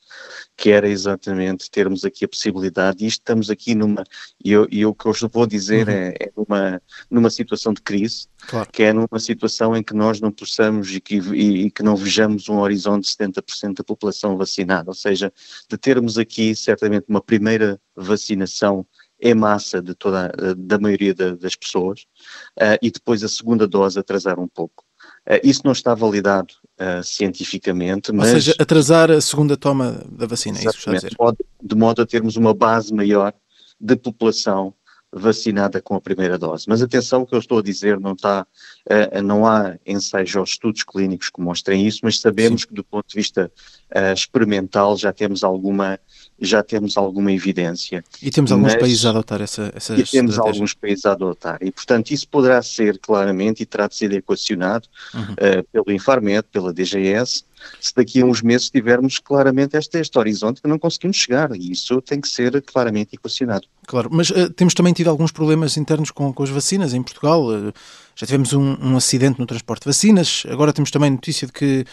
que 0.57 0.71
era 0.71 0.89
exatamente 0.89 1.69
termos 1.69 2.03
aqui 2.03 2.25
a 2.25 2.27
possibilidade, 2.27 3.05
e 3.05 3.07
estamos 3.07 3.49
aqui 3.51 3.75
numa, 3.75 4.03
e, 4.43 4.51
eu, 4.51 4.63
o 4.63 4.95
que 4.95 5.05
eu 5.05 5.29
vou 5.31 5.45
dizer 5.45 5.87
uhum. 5.87 5.93
é, 5.93 6.07
é, 6.19 6.31
numa, 6.35 6.81
numa 7.09 7.29
situação 7.29 7.71
de 7.71 7.81
crise, 7.81 8.27
claro. 8.47 8.69
que 8.71 8.83
é 8.83 8.91
numa 8.91 9.19
situação 9.19 9.75
em 9.75 9.83
que 9.83 9.93
nós 9.93 10.19
não 10.19 10.31
possamos 10.31 10.91
e 10.93 10.99
que, 10.99 11.17
e, 11.17 11.65
e 11.67 11.71
que 11.71 11.83
não 11.83 11.95
vejamos 11.95 12.49
um 12.49 12.57
horizonte 12.57 13.05
de 13.05 13.15
70% 13.15 13.75
da 13.75 13.83
população 13.83 14.35
vacinada, 14.35 14.89
ou 14.89 14.95
seja, 14.95 15.31
de 15.69 15.77
termos 15.77 16.17
aqui 16.17 16.55
certamente 16.55 17.05
uma 17.07 17.21
primeira 17.21 17.79
vacinação 17.95 18.85
em 19.21 19.33
massa 19.33 19.81
de 19.81 19.93
toda, 19.93 20.31
da 20.57 20.79
maioria 20.79 21.13
das 21.13 21.55
pessoas, 21.55 22.01
uh, 22.57 22.77
e 22.81 22.89
depois 22.89 23.23
a 23.23 23.27
segunda 23.27 23.67
dose 23.67 23.99
atrasar 23.99 24.39
um 24.39 24.47
pouco. 24.47 24.83
Uh, 25.27 25.39
isso 25.43 25.61
não 25.65 25.71
está 25.71 25.93
validado 25.93 26.53
uh, 26.79 27.03
cientificamente, 27.03 28.11
mas... 28.11 28.29
Ou 28.29 28.33
seja, 28.35 28.55
atrasar 28.57 29.11
a 29.11 29.21
segunda 29.21 29.57
toma 29.57 30.03
da 30.09 30.25
vacina, 30.25 30.57
é 30.57 30.61
isso 30.61 30.71
que 30.71 30.77
está 30.79 30.91
a 30.91 30.95
dizer? 30.95 31.09
De 31.09 31.17
modo, 31.19 31.37
de 31.61 31.75
modo 31.75 32.01
a 32.01 32.05
termos 32.05 32.35
uma 32.37 32.53
base 32.53 32.93
maior 32.93 33.33
de 33.79 33.95
população 33.95 34.73
vacinada 35.11 35.81
com 35.81 35.95
a 35.95 36.01
primeira 36.01 36.37
dose. 36.37 36.65
Mas 36.67 36.81
atenção, 36.81 37.21
o 37.21 37.25
que 37.25 37.33
eu 37.33 37.39
estou 37.39 37.59
a 37.59 37.63
dizer 37.63 37.99
não 37.99 38.13
está, 38.13 38.45
uh, 38.85 39.21
não 39.21 39.45
há 39.45 39.75
ensaios 39.85 40.35
ou 40.35 40.43
estudos 40.43 40.83
clínicos 40.83 41.29
que 41.29 41.41
mostrem 41.41 41.87
isso, 41.87 42.01
mas 42.03 42.19
sabemos 42.19 42.61
Sim. 42.61 42.67
que 42.67 42.73
do 42.73 42.83
ponto 42.83 43.07
de 43.07 43.15
vista 43.15 43.51
uh, 43.95 44.13
experimental 44.13 44.95
já 44.97 45.11
temos 45.11 45.43
alguma 45.43 45.99
já 46.41 46.63
temos 46.63 46.95
alguma 46.97 47.31
evidência. 47.31 48.03
E 48.21 48.31
temos 48.31 48.51
alguns 48.51 48.73
mas, 48.73 48.81
países 48.81 49.05
a 49.05 49.09
adotar 49.09 49.41
essa, 49.41 49.71
essa 49.75 49.93
E 49.93 50.03
temos 50.03 50.31
estratégia. 50.31 50.41
alguns 50.43 50.73
países 50.73 51.05
a 51.05 51.11
adotar. 51.11 51.57
E, 51.61 51.71
portanto, 51.71 52.11
isso 52.11 52.27
poderá 52.27 52.61
ser 52.61 52.97
claramente, 52.99 53.63
e 53.63 53.65
terá 53.65 53.87
de 53.87 53.95
ser 53.95 54.13
equacionado 54.13 54.87
uhum. 55.13 55.33
uh, 55.33 55.63
pelo 55.71 55.91
Infarmed, 55.93 56.43
pela 56.51 56.71
DGS, 56.73 57.43
se 57.79 57.93
daqui 57.95 58.21
a 58.21 58.25
uns 58.25 58.41
meses 58.41 58.69
tivermos 58.69 59.19
claramente 59.19 59.77
este, 59.77 59.99
este 59.99 60.17
horizonte 60.17 60.61
que 60.61 60.67
não 60.67 60.79
conseguimos 60.79 61.17
chegar. 61.17 61.55
E 61.55 61.71
isso 61.71 62.01
tem 62.01 62.19
que 62.19 62.27
ser 62.27 62.61
claramente 62.61 63.15
equacionado. 63.15 63.67
Claro, 63.87 64.09
mas 64.11 64.29
uh, 64.29 64.49
temos 64.49 64.73
também 64.73 64.93
tido 64.93 65.09
alguns 65.09 65.31
problemas 65.31 65.77
internos 65.77 66.11
com, 66.11 66.31
com 66.33 66.43
as 66.43 66.49
vacinas 66.49 66.93
em 66.93 67.01
Portugal. 67.01 67.45
Uh, 67.47 67.73
já 68.15 68.25
tivemos 68.25 68.53
um, 68.53 68.77
um 68.81 68.97
acidente 68.97 69.39
no 69.39 69.45
transporte 69.45 69.83
de 69.83 69.89
vacinas. 69.89 70.43
Agora 70.49 70.73
temos 70.73 70.91
também 70.91 71.09
notícia 71.09 71.47
de 71.47 71.53
que 71.53 71.85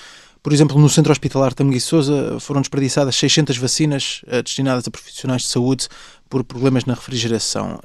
por 0.47 0.53
exemplo, 0.53 0.79
no 0.79 0.89
Centro 0.89 1.11
Hospitalar 1.11 1.53
Tamangue 1.53 1.81
Souza 1.81 2.39
foram 2.39 2.61
desperdiçadas 2.61 3.17
600 3.17 3.57
vacinas 3.57 4.23
uh, 4.29 4.45
destinadas 4.45 4.87
a 4.87 4.91
profissionais 4.93 5.43
de 5.43 5.49
saúde 5.49 5.89
por 6.29 6.45
problemas 6.45 6.85
na 6.85 6.95
refrigeração. 6.95 7.79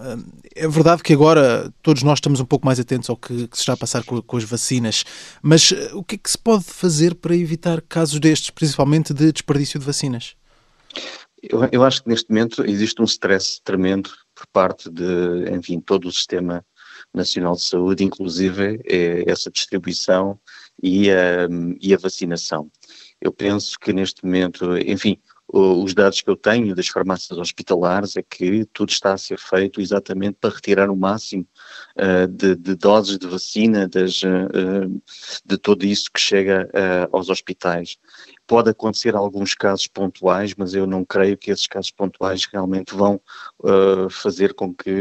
É 0.55 0.67
verdade 0.67 1.03
que 1.03 1.13
agora 1.13 1.71
todos 1.81 2.03
nós 2.03 2.17
estamos 2.17 2.39
um 2.39 2.45
pouco 2.45 2.65
mais 2.65 2.79
atentos 2.79 3.09
ao 3.09 3.17
que, 3.17 3.47
que 3.47 3.55
se 3.55 3.61
está 3.61 3.73
a 3.73 3.77
passar 3.77 4.03
com, 4.03 4.21
com 4.21 4.37
as 4.37 4.43
vacinas, 4.43 5.03
mas 5.41 5.71
uh, 5.71 5.97
o 5.97 6.03
que 6.03 6.15
é 6.15 6.17
que 6.17 6.29
se 6.29 6.37
pode 6.37 6.63
fazer 6.63 7.15
para 7.15 7.35
evitar 7.35 7.81
casos 7.81 8.19
destes, 8.19 8.49
principalmente 8.49 9.13
de 9.13 9.31
desperdício 9.31 9.79
de 9.79 9.85
vacinas? 9.85 10.35
Eu, 11.41 11.67
eu 11.71 11.83
acho 11.83 12.03
que 12.03 12.09
neste 12.09 12.29
momento 12.29 12.63
existe 12.65 13.01
um 13.01 13.05
stress 13.05 13.59
tremendo 13.63 14.09
por 14.35 14.45
parte 14.51 14.89
de, 14.89 15.49
enfim, 15.51 15.79
todo 15.79 16.07
o 16.07 16.11
sistema 16.11 16.63
nacional 17.13 17.55
de 17.55 17.63
saúde, 17.63 18.03
inclusive 18.03 18.79
é 18.85 19.29
essa 19.29 19.49
distribuição 19.49 20.39
e 20.81 21.09
a, 21.11 21.47
e 21.79 21.93
a 21.93 21.97
vacinação. 21.97 22.69
Eu 23.19 23.31
penso 23.31 23.77
que 23.79 23.93
neste 23.93 24.23
momento, 24.23 24.77
enfim, 24.77 25.17
os 25.53 25.93
dados 25.93 26.21
que 26.21 26.29
eu 26.29 26.37
tenho 26.37 26.73
das 26.73 26.87
farmácias 26.87 27.37
hospitalares 27.37 28.15
é 28.15 28.23
que 28.23 28.63
tudo 28.65 28.89
está 28.89 29.13
a 29.13 29.17
ser 29.17 29.37
feito 29.37 29.81
exatamente 29.81 30.37
para 30.39 30.55
retirar 30.55 30.89
o 30.89 30.95
máximo 30.95 31.45
uh, 31.97 32.25
de, 32.27 32.55
de, 32.55 32.75
doses 32.75 33.17
de 33.17 33.27
vacina 33.27 33.85
das, 33.87 34.21
uh, 34.23 35.01
de 35.45 35.57
tudo 35.57 35.85
isso 35.85 36.09
que 36.11 36.21
chega 36.21 36.69
uh, 36.73 37.15
aos 37.15 37.27
hospitais. 37.27 37.97
Pode 38.47 38.69
acontecer 38.69 39.13
alguns 39.13 39.53
casos 39.53 39.87
pontuais, 39.87 40.55
mas 40.55 40.73
eu 40.73 40.87
não 40.87 41.03
creio 41.03 41.37
que 41.37 41.51
esses 41.51 41.67
casos 41.67 41.91
pontuais 41.91 42.45
realmente 42.45 42.93
vão 42.93 43.21
fazer 44.09 44.53
com 44.53 44.73
que, 44.73 44.91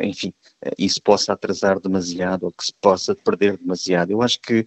enfim, 0.00 0.32
isso 0.78 1.02
possa 1.02 1.32
atrasar 1.32 1.78
demasiado 1.80 2.44
ou 2.44 2.52
que 2.52 2.66
se 2.66 2.72
possa 2.80 3.14
perder 3.14 3.56
demasiado. 3.58 4.10
Eu 4.10 4.22
acho 4.22 4.40
que 4.40 4.64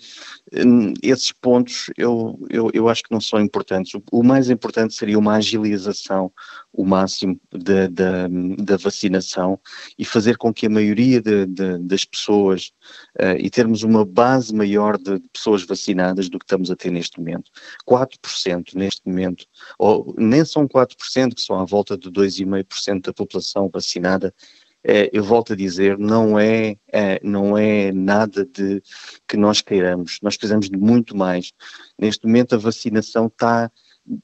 hum, 0.53 0.93
esses 1.01 1.31
pontos 1.31 1.89
eu, 1.97 2.39
eu, 2.49 2.69
eu 2.73 2.89
acho 2.89 3.03
que 3.03 3.11
não 3.11 3.21
são 3.21 3.39
importantes. 3.39 3.93
O, 3.95 4.03
o 4.11 4.23
mais 4.23 4.49
importante 4.49 4.93
seria 4.93 5.17
uma 5.17 5.35
agilização 5.35 6.31
o 6.71 6.85
máximo 6.85 7.39
da, 7.51 7.87
da, 7.87 8.27
da 8.57 8.77
vacinação 8.77 9.59
e 9.97 10.05
fazer 10.05 10.37
com 10.37 10.53
que 10.53 10.67
a 10.67 10.69
maioria 10.69 11.21
de, 11.21 11.45
de, 11.45 11.77
das 11.79 12.05
pessoas 12.05 12.71
uh, 13.19 13.37
e 13.37 13.49
termos 13.49 13.83
uma 13.83 14.05
base 14.05 14.53
maior 14.53 14.97
de 14.97 15.19
pessoas 15.33 15.63
vacinadas 15.63 16.29
do 16.29 16.37
que 16.37 16.45
estamos 16.45 16.69
a 16.69 16.75
ter 16.75 16.91
neste 16.91 17.17
momento. 17.19 17.51
4% 17.87 18.75
neste 18.75 19.01
momento, 19.05 19.45
ou 19.77 20.13
nem 20.17 20.45
são 20.45 20.67
4%, 20.67 21.33
que 21.33 21.41
são 21.41 21.59
à 21.59 21.65
volta 21.65 21.97
de 21.97 22.09
2,5% 22.09 23.01
da 23.01 23.13
população 23.13 23.69
vacinada, 23.71 24.33
eu 24.83 25.23
volto 25.23 25.53
a 25.53 25.55
dizer, 25.55 25.97
não 25.97 26.39
é, 26.39 26.77
é, 26.91 27.19
não 27.23 27.57
é 27.57 27.91
nada 27.91 28.45
de 28.45 28.81
que 29.27 29.35
nós 29.35 29.61
queiramos. 29.61 30.19
Nós 30.21 30.37
precisamos 30.37 30.69
de 30.69 30.77
muito 30.77 31.15
mais. 31.15 31.51
Neste 31.97 32.25
momento 32.25 32.55
a 32.55 32.57
vacinação 32.57 33.27
está 33.27 33.69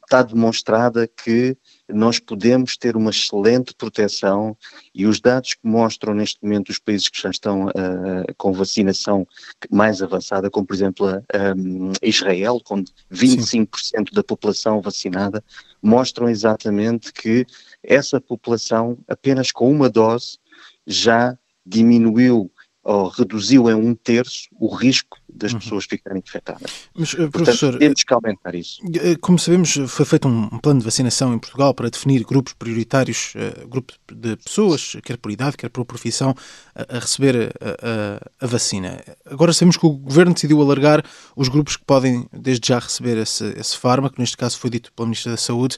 está 0.03 0.23
demonstrada 0.23 1.07
que 1.07 1.55
nós 1.87 2.19
podemos 2.19 2.75
ter 2.75 2.95
uma 2.95 3.11
excelente 3.11 3.75
proteção 3.75 4.57
e 4.93 5.05
os 5.05 5.19
dados 5.21 5.53
que 5.53 5.67
mostram 5.67 6.13
neste 6.13 6.41
momento 6.41 6.69
os 6.69 6.79
países 6.79 7.07
que 7.07 7.21
já 7.21 7.29
estão 7.29 7.67
uh, 7.67 8.33
com 8.37 8.51
vacinação 8.51 9.27
mais 9.69 10.01
avançada, 10.01 10.49
como 10.49 10.65
por 10.65 10.73
exemplo 10.73 11.07
a, 11.07 11.21
um, 11.55 11.91
Israel, 12.01 12.59
com 12.63 12.83
25% 13.11 13.67
Sim. 13.77 14.03
da 14.11 14.23
população 14.23 14.81
vacinada, 14.81 15.43
mostram 15.81 16.27
exatamente 16.27 17.13
que 17.13 17.45
essa 17.83 18.19
população, 18.19 18.97
apenas 19.07 19.51
com 19.51 19.71
uma 19.71 19.89
dose, 19.89 20.39
já 20.85 21.37
diminuiu 21.65 22.51
ou 22.85 23.07
reduziu 23.07 23.67
em 23.67 23.73
um 23.73 23.95
terço 23.95 24.47
o 24.59 24.73
risco 24.73 25.17
das 25.27 25.51
uhum. 25.51 25.59
pessoas 25.59 25.85
ficarem 25.85 26.21
infectadas. 26.23 26.87
Mas, 26.95 27.13
uh, 27.13 27.17
Portanto, 27.17 27.31
professor, 27.31 27.77
temos 27.79 28.03
que 28.03 28.13
aumentar 28.13 28.53
isso. 28.53 28.79
Eh, 28.93 29.15
como 29.19 29.39
sabemos, 29.39 29.75
foi 29.87 30.05
feito 30.05 30.27
um 30.27 30.59
plano 30.59 30.79
de 30.79 30.85
vacinação 30.85 31.33
em 31.33 31.39
Portugal 31.39 31.73
para 31.73 31.89
definir 31.89 32.23
grupos 32.23 32.53
prioritários, 32.53 33.33
grupos 33.67 33.97
de 34.13 34.37
pessoas, 34.37 34.95
quer 35.03 35.17
por 35.17 35.31
idade, 35.31 35.57
quer 35.57 35.69
por 35.69 35.83
profissão, 35.83 36.35
a, 36.75 36.99
receber 36.99 37.55
a, 37.59 38.43
a, 38.43 38.45
a, 38.45 38.47
vacina. 38.47 39.03
Agora 39.25 39.51
sabemos 39.51 39.77
que 39.77 39.85
o 39.85 39.89
Governo 39.89 40.35
decidiu 40.35 40.61
alargar 40.61 41.03
os 41.35 41.49
grupos 41.49 41.75
que 41.75 41.83
podem, 41.85 42.27
desde 42.31 42.67
já, 42.67 42.77
receber 42.77 43.17
esse, 43.17 43.45
esse 43.57 43.75
fármaco, 43.77 44.15
neste 44.19 44.37
caso 44.37 44.59
foi 44.59 44.69
dito 44.69 44.93
pela 44.93 45.07
Ministra 45.07 45.31
da 45.31 45.37
Saúde, 45.37 45.75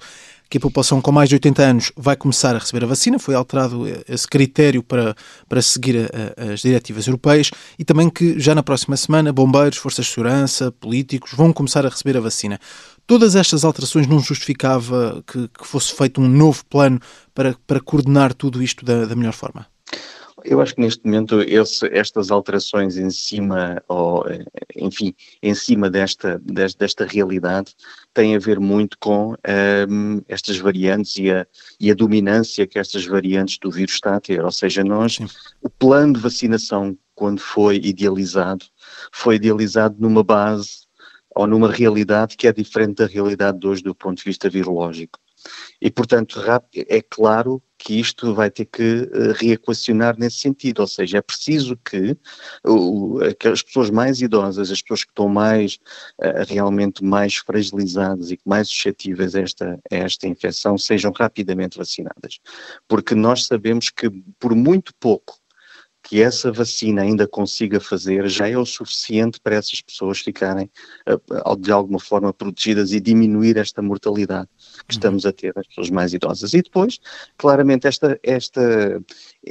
que 0.49 0.57
a 0.57 0.61
população 0.61 1.01
com 1.01 1.11
mais 1.11 1.29
de 1.29 1.35
80 1.35 1.63
anos 1.63 1.91
vai 1.95 2.15
começar 2.15 2.55
a 2.55 2.59
receber 2.59 2.83
a 2.83 2.87
vacina, 2.87 3.19
foi 3.19 3.35
alterado 3.35 3.85
esse 4.07 4.27
critério 4.27 4.81
para, 4.81 5.15
para 5.47 5.61
seguir 5.61 6.09
a, 6.37 6.53
as 6.53 6.61
diretivas 6.61 7.07
europeias 7.07 7.51
e 7.77 7.83
também 7.83 8.09
que 8.09 8.39
já 8.39 8.55
na 8.55 8.63
próxima 8.63 8.95
semana 8.97 9.33
bombeiros, 9.33 9.77
forças 9.77 10.05
de 10.05 10.11
segurança, 10.11 10.71
políticos 10.71 11.31
vão 11.33 11.51
começar 11.51 11.85
a 11.85 11.89
receber 11.89 12.17
a 12.17 12.21
vacina. 12.21 12.59
Todas 13.05 13.35
estas 13.35 13.63
alterações 13.63 14.07
não 14.07 14.19
justificava 14.19 15.23
que, 15.25 15.47
que 15.47 15.65
fosse 15.65 15.93
feito 15.93 16.21
um 16.21 16.27
novo 16.27 16.65
plano 16.65 16.99
para, 17.33 17.55
para 17.65 17.79
coordenar 17.79 18.33
tudo 18.33 18.61
isto 18.61 18.83
da, 18.83 19.05
da 19.05 19.15
melhor 19.15 19.33
forma? 19.33 19.65
Eu 20.49 20.61
acho 20.61 20.75
que 20.75 20.81
neste 20.81 21.03
momento 21.03 21.41
esse, 21.41 21.85
estas 21.87 22.31
alterações 22.31 22.95
em 22.95 23.09
cima, 23.09 23.83
ou, 23.85 24.23
enfim, 24.77 25.13
em 25.43 25.53
cima 25.53 25.89
desta, 25.89 26.39
desta, 26.39 26.79
desta 26.79 27.05
realidade 27.05 27.75
têm 28.13 28.33
a 28.33 28.39
ver 28.39 28.57
muito 28.57 28.97
com 28.97 29.35
um, 29.89 30.21
estas 30.25 30.57
variantes 30.57 31.17
e 31.17 31.29
a, 31.29 31.45
e 31.77 31.91
a 31.91 31.93
dominância 31.93 32.65
que 32.65 32.79
estas 32.79 33.05
variantes 33.05 33.57
do 33.57 33.69
vírus 33.69 33.95
está 33.95 34.15
a 34.15 34.21
ter. 34.21 34.41
Ou 34.41 34.51
seja, 34.51 34.85
nós, 34.85 35.15
Sim. 35.15 35.27
o 35.61 35.69
plano 35.69 36.13
de 36.13 36.21
vacinação, 36.21 36.97
quando 37.13 37.41
foi 37.41 37.75
idealizado, 37.83 38.63
foi 39.11 39.35
idealizado 39.35 39.97
numa 39.99 40.23
base 40.23 40.87
ou 41.35 41.45
numa 41.45 41.69
realidade 41.69 42.37
que 42.37 42.47
é 42.47 42.53
diferente 42.53 42.95
da 42.95 43.05
realidade 43.05 43.59
de 43.59 43.67
hoje 43.67 43.83
do 43.83 43.93
ponto 43.93 44.17
de 44.19 44.23
vista 44.23 44.49
virológico. 44.49 45.19
E, 45.81 45.89
portanto, 45.89 46.41
é 46.73 47.01
claro 47.01 47.61
que 47.77 47.99
isto 47.99 48.33
vai 48.33 48.49
ter 48.49 48.65
que 48.65 49.09
eh, 49.13 49.33
reequacionar 49.35 50.17
nesse 50.17 50.37
sentido, 50.37 50.79
ou 50.79 50.87
seja, 50.87 51.19
é 51.19 51.21
preciso 51.21 51.77
que, 51.77 52.17
as 53.51 53.61
pessoas 53.61 53.89
mais 53.89 54.21
idosas, 54.21 54.71
as 54.71 54.81
pessoas 54.81 55.03
que 55.03 55.11
estão 55.11 55.29
mais, 55.29 55.77
eh, 56.19 56.43
realmente 56.47 57.03
mais 57.03 57.35
fragilizadas 57.35 58.31
e 58.31 58.39
mais 58.45 58.67
suscetíveis 58.67 59.35
a 59.35 59.41
esta, 59.41 59.79
a 59.91 59.95
esta 59.95 60.27
infecção 60.27 60.77
sejam 60.77 61.11
rapidamente 61.11 61.77
vacinadas. 61.77 62.39
Porque 62.87 63.13
nós 63.13 63.45
sabemos 63.45 63.89
que, 63.89 64.09
por 64.39 64.55
muito 64.55 64.93
pouco 64.99 65.39
que 66.07 66.21
essa 66.21 66.53
vacina 66.53 67.01
ainda 67.01 67.27
consiga 67.27 67.81
fazer 67.81 68.29
já 68.29 68.47
é 68.47 68.57
o 68.57 68.65
suficiente 68.65 69.41
para 69.41 69.55
essas 69.55 69.81
pessoas 69.81 70.19
ficarem 70.19 70.69
de 71.59 71.69
alguma 71.69 71.99
forma 71.99 72.33
protegidas 72.33 72.93
e 72.93 72.99
diminuir 73.01 73.57
esta 73.57 73.81
mortalidade 73.81 74.47
que 74.87 74.93
uhum. 74.93 74.97
estamos 74.97 75.25
a 75.25 75.33
ter 75.33 75.53
nas 75.53 75.67
pessoas 75.67 75.89
mais 75.89 76.13
idosas. 76.13 76.53
E 76.53 76.61
depois, 76.61 76.99
claramente, 77.37 77.87
esta, 77.87 78.17
esta, 78.23 79.03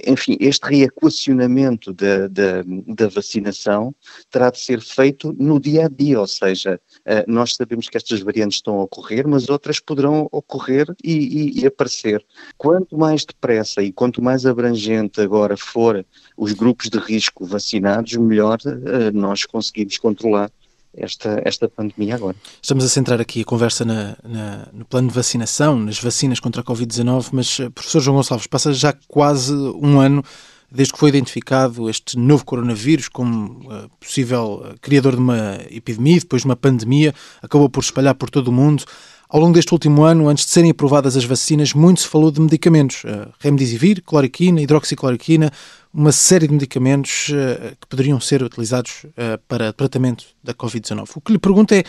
enfim, 0.06 0.38
este 0.40 0.66
reequacionamento 0.66 1.92
da, 1.92 2.26
da, 2.26 2.62
da 2.86 3.08
vacinação 3.08 3.94
terá 4.30 4.48
de 4.48 4.58
ser 4.58 4.80
feito 4.80 5.34
no 5.38 5.60
dia 5.60 5.84
a 5.84 5.88
dia, 5.88 6.18
ou 6.18 6.26
seja, 6.26 6.80
eh, 7.04 7.24
nós 7.28 7.54
sabemos 7.54 7.90
que 7.90 7.98
estas 7.98 8.20
variantes 8.20 8.58
estão 8.58 8.80
a 8.80 8.84
ocorrer, 8.84 9.28
mas 9.28 9.50
outras 9.50 9.78
poderão 9.78 10.26
ocorrer 10.32 10.86
e, 11.04 11.12
e, 11.12 11.60
e 11.60 11.66
aparecer. 11.66 12.24
Quanto 12.56 12.96
mais 12.96 13.26
depressa 13.26 13.82
e 13.82 13.92
quanto 13.92 14.22
mais 14.22 14.46
abrangente 14.46 15.20
agora 15.20 15.54
for 15.54 16.02
os 16.46 16.52
grupos 16.52 16.88
de 16.88 16.98
risco 16.98 17.44
vacinados, 17.44 18.14
melhor 18.14 18.58
uh, 18.64 19.16
nós 19.16 19.44
conseguimos 19.44 19.98
controlar 19.98 20.50
esta, 20.96 21.42
esta 21.44 21.68
pandemia 21.68 22.14
agora. 22.14 22.36
Estamos 22.62 22.84
a 22.84 22.88
centrar 22.88 23.20
aqui 23.20 23.42
a 23.42 23.44
conversa 23.44 23.84
na, 23.84 24.16
na, 24.24 24.68
no 24.72 24.84
plano 24.84 25.08
de 25.08 25.14
vacinação, 25.14 25.78
nas 25.78 25.98
vacinas 25.98 26.40
contra 26.40 26.62
a 26.62 26.64
Covid-19, 26.64 27.28
mas, 27.32 27.60
eh, 27.60 27.68
professor 27.68 28.00
João 28.00 28.16
Gonçalves, 28.16 28.46
passa 28.46 28.72
já 28.72 28.94
quase 29.06 29.52
um 29.52 30.00
ano 30.00 30.24
desde 30.70 30.92
que 30.92 30.98
foi 30.98 31.10
identificado 31.10 31.88
este 31.90 32.18
novo 32.18 32.44
coronavírus 32.44 33.08
como 33.08 33.68
uh, 33.68 33.88
possível 34.00 34.74
criador 34.80 35.14
de 35.14 35.20
uma 35.20 35.58
epidemia, 35.70 36.18
depois 36.18 36.42
de 36.42 36.46
uma 36.46 36.56
pandemia, 36.56 37.14
acabou 37.42 37.68
por 37.68 37.82
espalhar 37.82 38.14
por 38.14 38.30
todo 38.30 38.48
o 38.48 38.52
mundo. 38.52 38.84
Ao 39.28 39.40
longo 39.40 39.54
deste 39.54 39.72
último 39.72 40.04
ano, 40.04 40.28
antes 40.28 40.44
de 40.44 40.52
serem 40.52 40.70
aprovadas 40.70 41.16
as 41.16 41.24
vacinas, 41.24 41.72
muito 41.72 42.02
se 42.02 42.08
falou 42.08 42.30
de 42.30 42.40
medicamentos. 42.40 43.02
Uh, 43.04 43.32
remdesivir, 43.40 44.02
cloroquina, 44.02 44.60
hidroxicloroquina, 44.60 45.50
uma 45.92 46.12
série 46.12 46.46
de 46.46 46.52
medicamentos 46.52 47.30
uh, 47.30 47.76
que 47.80 47.86
poderiam 47.88 48.20
ser 48.20 48.42
utilizados 48.42 49.04
uh, 49.04 49.38
para 49.48 49.72
tratamento 49.72 50.26
da 50.44 50.54
Covid-19. 50.54 51.10
O 51.16 51.20
que 51.20 51.32
lhe 51.32 51.38
pergunto 51.38 51.74
é 51.74 51.82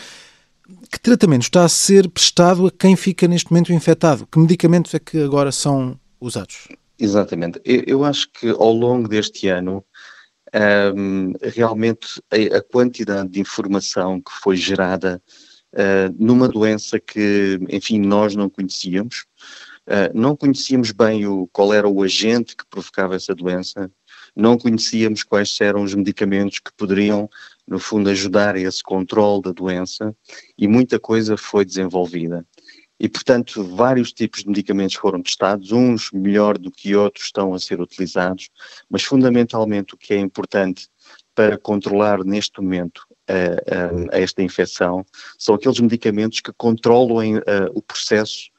que 0.90 0.98
tratamento 1.00 1.42
está 1.42 1.64
a 1.64 1.68
ser 1.68 2.08
prestado 2.08 2.66
a 2.66 2.70
quem 2.70 2.96
fica 2.96 3.28
neste 3.28 3.50
momento 3.50 3.72
infectado? 3.72 4.26
Que 4.26 4.38
medicamentos 4.38 4.92
é 4.94 4.98
que 4.98 5.22
agora 5.22 5.52
são 5.52 5.98
usados? 6.20 6.68
Exatamente. 6.98 7.60
Eu, 7.64 8.04
acho 8.04 8.28
que 8.32 8.48
ao 8.48 8.72
longo 8.72 9.08
deste 9.08 9.48
ano, 9.48 9.84
um, 10.94 11.32
realmente 11.42 12.20
a, 12.30 12.56
a, 12.56 12.62
quantidade 12.62 13.28
de 13.28 13.40
informação 13.40 14.20
que 14.20 14.32
foi 14.42 14.56
gerada 14.56 15.22
uh, 15.74 16.14
numa 16.18 16.48
doença 16.48 16.98
que, 16.98 17.58
enfim, 17.68 17.98
nós 17.98 18.34
não 18.34 18.48
conhecíamos, 18.48 19.24
uh, 19.86 20.12
não 20.14 20.36
conhecíamos 20.36 20.92
bem 20.92 21.26
o, 21.26 21.48
qual 21.52 21.72
era 21.72 21.88
o 21.88 22.02
agente 22.02 22.56
que 22.56 22.64
provocava 22.68 23.14
essa 23.14 23.34
doença, 23.34 23.90
não 24.34 24.56
conhecíamos 24.56 25.24
quais 25.24 25.56
eram 25.60 25.82
os 25.82 25.94
medicamentos 25.94 26.60
que 26.60 26.72
poderiam, 26.76 27.28
no 27.66 27.78
fundo, 27.78 28.08
ajudar 28.10 28.54
a 28.54 28.60
esse 28.60 28.82
controle 28.82 29.42
da 29.42 29.52
doença. 29.52 30.14
E 30.56 30.68
muita 30.68 31.00
coisa 31.00 31.36
foi 31.36 31.64
desenvolvida. 31.64 32.46
E, 33.00 33.08
portanto, 33.08 33.62
vários 33.64 34.12
tipos 34.12 34.42
de 34.42 34.48
medicamentos 34.48 34.96
foram 34.96 35.22
testados, 35.22 35.72
uns 35.72 36.10
melhor 36.12 36.58
do 36.58 36.70
que 36.70 36.96
outros 36.96 37.26
estão 37.26 37.54
a 37.54 37.58
ser 37.58 37.80
utilizados, 37.80 38.48
mas 38.90 39.02
fundamentalmente 39.04 39.94
o 39.94 39.96
que 39.96 40.14
é 40.14 40.18
importante 40.18 40.88
para 41.34 41.56
controlar 41.56 42.24
neste 42.24 42.60
momento 42.60 43.07
a, 43.28 44.18
esta 44.18 44.42
infecção 44.42 45.04
são 45.38 45.54
aqueles 45.54 45.80
medicamentos 45.80 46.40
que 46.40 46.52
controlam 46.52 47.36
a, 47.36 47.70
o 47.74 47.82
processo 47.82 48.50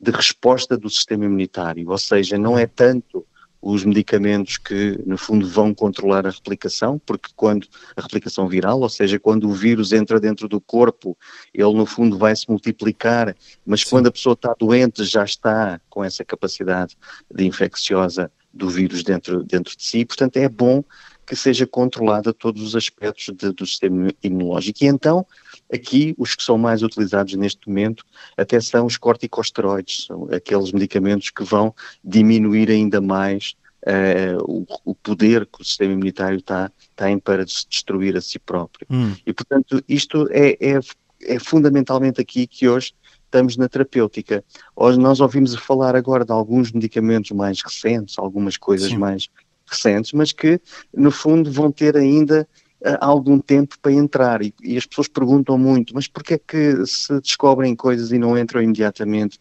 de 0.00 0.10
resposta 0.10 0.76
do 0.76 0.90
sistema 0.90 1.24
imunitário, 1.24 1.88
ou 1.88 1.98
seja, 1.98 2.36
não 2.36 2.58
é 2.58 2.66
tanto 2.66 3.24
os 3.64 3.82
medicamentos 3.82 4.58
que, 4.58 5.00
no 5.06 5.16
fundo, 5.16 5.48
vão 5.48 5.72
controlar 5.72 6.26
a 6.26 6.30
replicação, 6.30 7.00
porque 7.06 7.30
quando 7.34 7.66
a 7.96 8.02
replicação 8.02 8.46
viral, 8.46 8.78
ou 8.80 8.90
seja, 8.90 9.18
quando 9.18 9.48
o 9.48 9.54
vírus 9.54 9.90
entra 9.90 10.20
dentro 10.20 10.46
do 10.46 10.60
corpo, 10.60 11.16
ele, 11.52 11.72
no 11.72 11.86
fundo, 11.86 12.18
vai 12.18 12.36
se 12.36 12.48
multiplicar, 12.50 13.34
mas 13.64 13.80
Sim. 13.80 13.86
quando 13.88 14.08
a 14.08 14.12
pessoa 14.12 14.34
está 14.34 14.54
doente, 14.58 15.02
já 15.04 15.24
está 15.24 15.80
com 15.88 16.04
essa 16.04 16.22
capacidade 16.22 16.94
de 17.34 17.46
infecciosa 17.46 18.30
do 18.52 18.68
vírus 18.68 19.02
dentro, 19.02 19.42
dentro 19.42 19.74
de 19.74 19.82
si. 19.82 20.04
Portanto, 20.04 20.36
é 20.36 20.48
bom 20.48 20.84
que 21.26 21.34
seja 21.34 21.66
controlada 21.66 22.32
todos 22.32 22.62
os 22.62 22.76
aspectos 22.76 23.34
de, 23.34 23.52
do 23.52 23.66
sistema 23.66 24.12
imunológico. 24.22 24.82
E 24.82 24.86
então, 24.86 25.26
aqui, 25.72 26.14
os 26.18 26.34
que 26.34 26.42
são 26.42 26.58
mais 26.58 26.82
utilizados 26.82 27.34
neste 27.34 27.68
momento 27.68 28.04
até 28.36 28.60
são 28.60 28.86
os 28.86 28.96
corticosteroides, 28.96 30.06
são 30.06 30.28
aqueles 30.32 30.72
medicamentos 30.72 31.30
que 31.30 31.44
vão 31.44 31.74
diminuir 32.04 32.70
ainda 32.70 33.00
mais 33.00 33.54
uh, 33.84 34.42
o, 34.46 34.66
o, 34.84 34.94
poder 34.94 35.46
que 35.46 35.60
o 35.60 35.64
sistema 35.64 35.92
imunitário 35.92 36.40
tá, 36.42 36.70
tem 36.96 37.18
para 37.18 37.46
se 37.46 37.66
destruir 37.68 38.16
a 38.16 38.20
si 38.20 38.38
próprio. 38.38 38.86
Hum. 38.90 39.14
E, 39.26 39.32
portanto, 39.32 39.82
isto 39.88 40.28
é, 40.30 40.56
é, 40.60 40.80
é 41.22 41.38
fundamentalmente 41.38 42.20
aqui 42.20 42.46
que 42.46 42.68
hoje 42.68 42.94
estamos 43.24 43.56
na 43.56 43.68
terapêutica. 43.68 44.44
Hoje 44.76 44.98
nós 44.98 45.20
ouvimos 45.20 45.54
falar 45.56 45.96
agora 45.96 46.24
de 46.24 46.30
alguns 46.30 46.70
medicamentos 46.70 47.32
mais 47.32 47.60
recentes, 47.60 48.16
algumas 48.16 48.56
coisas 48.56 48.90
Sim. 48.90 48.98
mais 48.98 49.28
recentes, 49.74 50.12
mas 50.12 50.32
que, 50.32 50.60
no 50.92 51.10
fundo, 51.10 51.50
vão 51.50 51.70
ter 51.70 51.96
ainda 51.96 52.46
uh, 52.80 52.96
algum 53.00 53.38
tempo 53.38 53.76
para 53.80 53.92
entrar. 53.92 54.42
E, 54.42 54.54
e, 54.62 54.76
as 54.76 54.86
pessoas 54.86 55.08
perguntam 55.08 55.58
muito, 55.58 55.94
mas 55.94 56.06
porquê 56.06 56.34
é 56.34 56.38
que 56.38 56.86
se 56.86 57.20
descobrem 57.20 57.74
coisas 57.74 58.12
e 58.12 58.18
não 58.18 58.38
entram 58.38 58.62
imediatamente? 58.62 59.38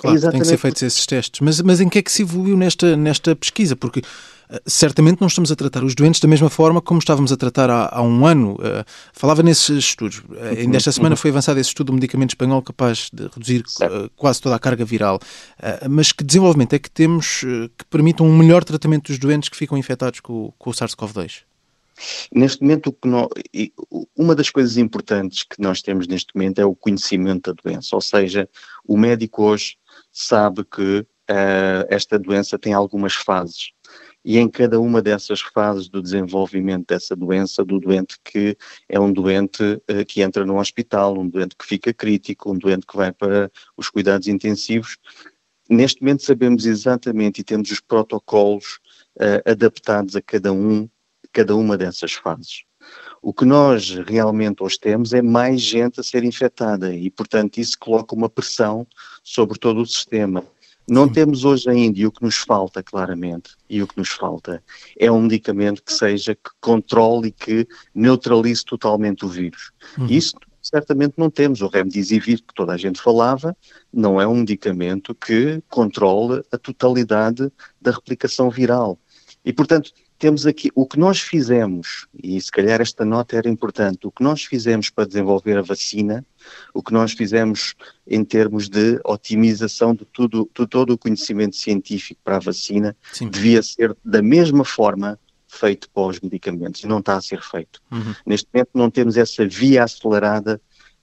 Claro, 0.00 0.16
é 0.16 0.30
tem 0.30 0.40
que 0.40 0.46
ser 0.46 0.56
feitos 0.56 0.82
esses 0.82 1.04
testes. 1.04 1.40
Mas, 1.40 1.60
mas 1.60 1.78
em 1.80 1.88
que 1.88 1.98
é 1.98 2.02
que 2.02 2.10
se 2.10 2.22
evoluiu 2.22 2.56
nesta, 2.56 2.96
nesta 2.96 3.36
pesquisa? 3.36 3.76
Porque 3.76 4.00
uh, 4.00 4.58
certamente 4.66 5.20
não 5.20 5.28
estamos 5.28 5.52
a 5.52 5.56
tratar 5.56 5.84
os 5.84 5.94
doentes 5.94 6.20
da 6.20 6.26
mesma 6.26 6.48
forma 6.48 6.80
como 6.80 7.00
estávamos 7.00 7.30
a 7.30 7.36
tratar 7.36 7.68
há, 7.68 7.90
há 7.92 8.00
um 8.00 8.24
ano. 8.24 8.54
Uh, 8.54 8.82
falava 9.12 9.42
nesses 9.42 9.84
estudos. 9.84 10.20
Uh, 10.20 10.58
ainda 10.58 10.78
esta 10.78 10.90
semana 10.90 11.12
uhum. 11.12 11.18
foi 11.18 11.30
avançado 11.30 11.60
esse 11.60 11.68
estudo 11.68 11.88
do 11.88 11.92
medicamento 11.92 12.30
espanhol 12.30 12.62
capaz 12.62 13.10
de 13.12 13.24
reduzir 13.24 13.62
quase 14.16 14.40
toda 14.40 14.56
a 14.56 14.58
carga 14.58 14.86
viral. 14.86 15.20
mas 15.90 16.12
que 16.12 16.24
desenvolvimento 16.24 16.72
é 16.72 16.78
que 16.78 16.90
temos 16.90 17.40
que 17.40 17.84
permitam 17.90 18.26
um 18.26 18.36
melhor 18.36 18.64
tratamento 18.64 19.08
dos 19.08 19.18
doentes 19.18 19.50
que 19.50 19.56
ficam 19.56 19.76
infectados 19.76 20.20
com, 20.20 20.52
com 20.58 20.70
o 20.70 20.72
SARS-CoV-2? 20.72 21.42
Neste 22.32 22.62
momento, 22.62 22.96
uma 24.16 24.34
das 24.34 24.50
coisas 24.50 24.76
importantes 24.76 25.42
que 25.42 25.60
nós 25.60 25.82
temos 25.82 26.06
neste 26.06 26.34
momento 26.34 26.60
é 26.60 26.64
o 26.64 26.74
conhecimento 26.74 27.52
da 27.52 27.62
doença, 27.62 27.94
ou 27.94 28.00
seja, 28.00 28.48
o 28.86 28.96
médico 28.96 29.44
hoje 29.44 29.76
sabe 30.12 30.64
que 30.64 31.00
uh, 31.30 31.86
esta 31.88 32.18
doença 32.18 32.58
tem 32.58 32.72
algumas 32.72 33.14
fases. 33.14 33.70
E 34.24 34.38
em 34.38 34.48
cada 34.48 34.78
uma 34.78 35.00
dessas 35.00 35.40
fases 35.40 35.88
do 35.88 36.02
desenvolvimento 36.02 36.86
dessa 36.88 37.16
doença, 37.16 37.64
do 37.64 37.80
doente 37.80 38.16
que 38.22 38.56
é 38.88 39.00
um 39.00 39.12
doente 39.12 39.62
uh, 39.62 40.04
que 40.06 40.20
entra 40.20 40.44
no 40.44 40.58
hospital, 40.58 41.18
um 41.18 41.28
doente 41.28 41.56
que 41.56 41.64
fica 41.64 41.92
crítico, 41.92 42.52
um 42.52 42.58
doente 42.58 42.86
que 42.86 42.96
vai 42.96 43.12
para 43.12 43.50
os 43.76 43.88
cuidados 43.88 44.28
intensivos, 44.28 44.98
neste 45.68 46.02
momento 46.02 46.22
sabemos 46.22 46.66
exatamente 46.66 47.40
e 47.40 47.44
temos 47.44 47.70
os 47.70 47.80
protocolos 47.80 48.78
uh, 49.16 49.50
adaptados 49.50 50.16
a 50.16 50.20
cada 50.20 50.52
um, 50.52 50.88
cada 51.32 51.56
uma 51.56 51.78
dessas 51.78 52.12
fases. 52.12 52.64
O 53.22 53.34
que 53.34 53.44
nós 53.44 53.90
realmente 54.06 54.62
hoje 54.62 54.78
temos 54.78 55.12
é 55.12 55.20
mais 55.20 55.60
gente 55.60 56.00
a 56.00 56.02
ser 56.02 56.24
infectada 56.24 56.94
e, 56.94 57.10
portanto, 57.10 57.58
isso 57.58 57.78
coloca 57.78 58.14
uma 58.14 58.30
pressão 58.30 58.86
sobre 59.22 59.58
todo 59.58 59.82
o 59.82 59.86
sistema. 59.86 60.42
Não 60.88 61.06
Sim. 61.06 61.12
temos 61.12 61.44
hoje 61.44 61.68
ainda, 61.68 62.00
e 62.00 62.06
o 62.06 62.10
que 62.10 62.22
nos 62.22 62.36
falta 62.36 62.82
claramente, 62.82 63.50
e 63.68 63.82
o 63.82 63.86
que 63.86 63.96
nos 63.96 64.08
falta, 64.08 64.62
é 64.98 65.12
um 65.12 65.22
medicamento 65.22 65.82
que 65.84 65.92
seja, 65.92 66.34
que 66.34 66.50
controle 66.60 67.28
e 67.28 67.32
que 67.32 67.68
neutralize 67.94 68.64
totalmente 68.64 69.24
o 69.24 69.28
vírus. 69.28 69.70
Uhum. 69.98 70.06
Isso 70.06 70.34
certamente 70.62 71.14
não 71.16 71.30
temos. 71.30 71.60
O 71.60 71.68
remdesivir, 71.68 72.38
que 72.38 72.54
toda 72.54 72.72
a 72.72 72.76
gente 72.76 73.00
falava, 73.00 73.56
não 73.92 74.20
é 74.20 74.26
um 74.26 74.36
medicamento 74.36 75.14
que 75.14 75.62
controle 75.68 76.42
a 76.50 76.58
totalidade 76.58 77.52
da 77.80 77.90
replicação 77.90 78.50
viral. 78.50 78.98
E, 79.44 79.52
portanto, 79.52 79.92
temos 80.20 80.46
aqui 80.46 80.70
o 80.74 80.86
que 80.86 80.98
nós 80.98 81.18
fizemos, 81.18 82.06
e 82.22 82.38
se 82.38 82.52
calhar 82.52 82.78
esta 82.82 83.06
nota 83.06 83.36
era 83.36 83.48
importante, 83.48 84.06
o 84.06 84.12
que 84.12 84.22
nós 84.22 84.44
fizemos 84.44 84.90
para 84.90 85.06
desenvolver 85.06 85.56
a 85.56 85.62
vacina, 85.62 86.24
o 86.74 86.82
que 86.82 86.92
nós 86.92 87.12
fizemos 87.12 87.74
em 88.06 88.22
termos 88.22 88.68
de 88.68 89.00
otimização 89.02 89.94
de, 89.94 90.04
tudo, 90.04 90.48
de 90.54 90.66
todo 90.66 90.90
o 90.92 90.98
conhecimento 90.98 91.56
científico 91.56 92.20
para 92.22 92.36
a 92.36 92.38
vacina, 92.38 92.94
Sim. 93.14 93.30
devia 93.30 93.62
ser 93.62 93.96
da 94.04 94.20
mesma 94.20 94.62
forma 94.62 95.18
feito 95.48 95.88
para 95.88 96.02
os 96.02 96.20
medicamentos, 96.20 96.82
e 96.82 96.86
não 96.86 96.98
está 96.98 97.16
a 97.16 97.22
ser 97.22 97.40
feito. 97.40 97.80
Uhum. 97.90 98.14
Neste 98.26 98.46
momento 98.52 98.70
não 98.74 98.90
temos 98.90 99.16
essa 99.16 99.48
via 99.48 99.84
acelerada 99.84 100.60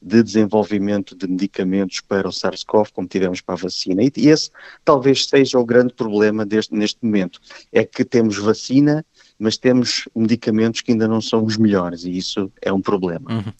de 0.07 0.23
desenvolvimento 0.23 1.15
de 1.15 1.27
medicamentos 1.27 1.99
para 1.99 2.27
o 2.27 2.31
SARS-CoV, 2.31 2.91
como 2.93 3.07
tivemos 3.07 3.41
para 3.41 3.55
a 3.55 3.57
vacina. 3.57 4.01
E 4.03 4.11
esse 4.15 4.49
talvez 4.85 5.25
seja 5.25 5.59
o 5.59 5.65
grande 5.65 5.93
problema 5.93 6.45
deste, 6.45 6.73
neste 6.73 7.03
momento, 7.03 7.39
é 7.73 7.83
que 7.83 8.05
temos 8.05 8.37
vacina, 8.37 9.05
mas 9.37 9.57
temos 9.57 10.07
medicamentos 10.15 10.81
que 10.81 10.91
ainda 10.91 11.07
não 11.07 11.21
são 11.21 11.43
os 11.43 11.57
melhores 11.57 12.05
e 12.05 12.17
isso 12.17 12.51
é 12.61 12.71
um 12.71 12.81
problema. 12.81 13.31
Uhum. 13.31 13.53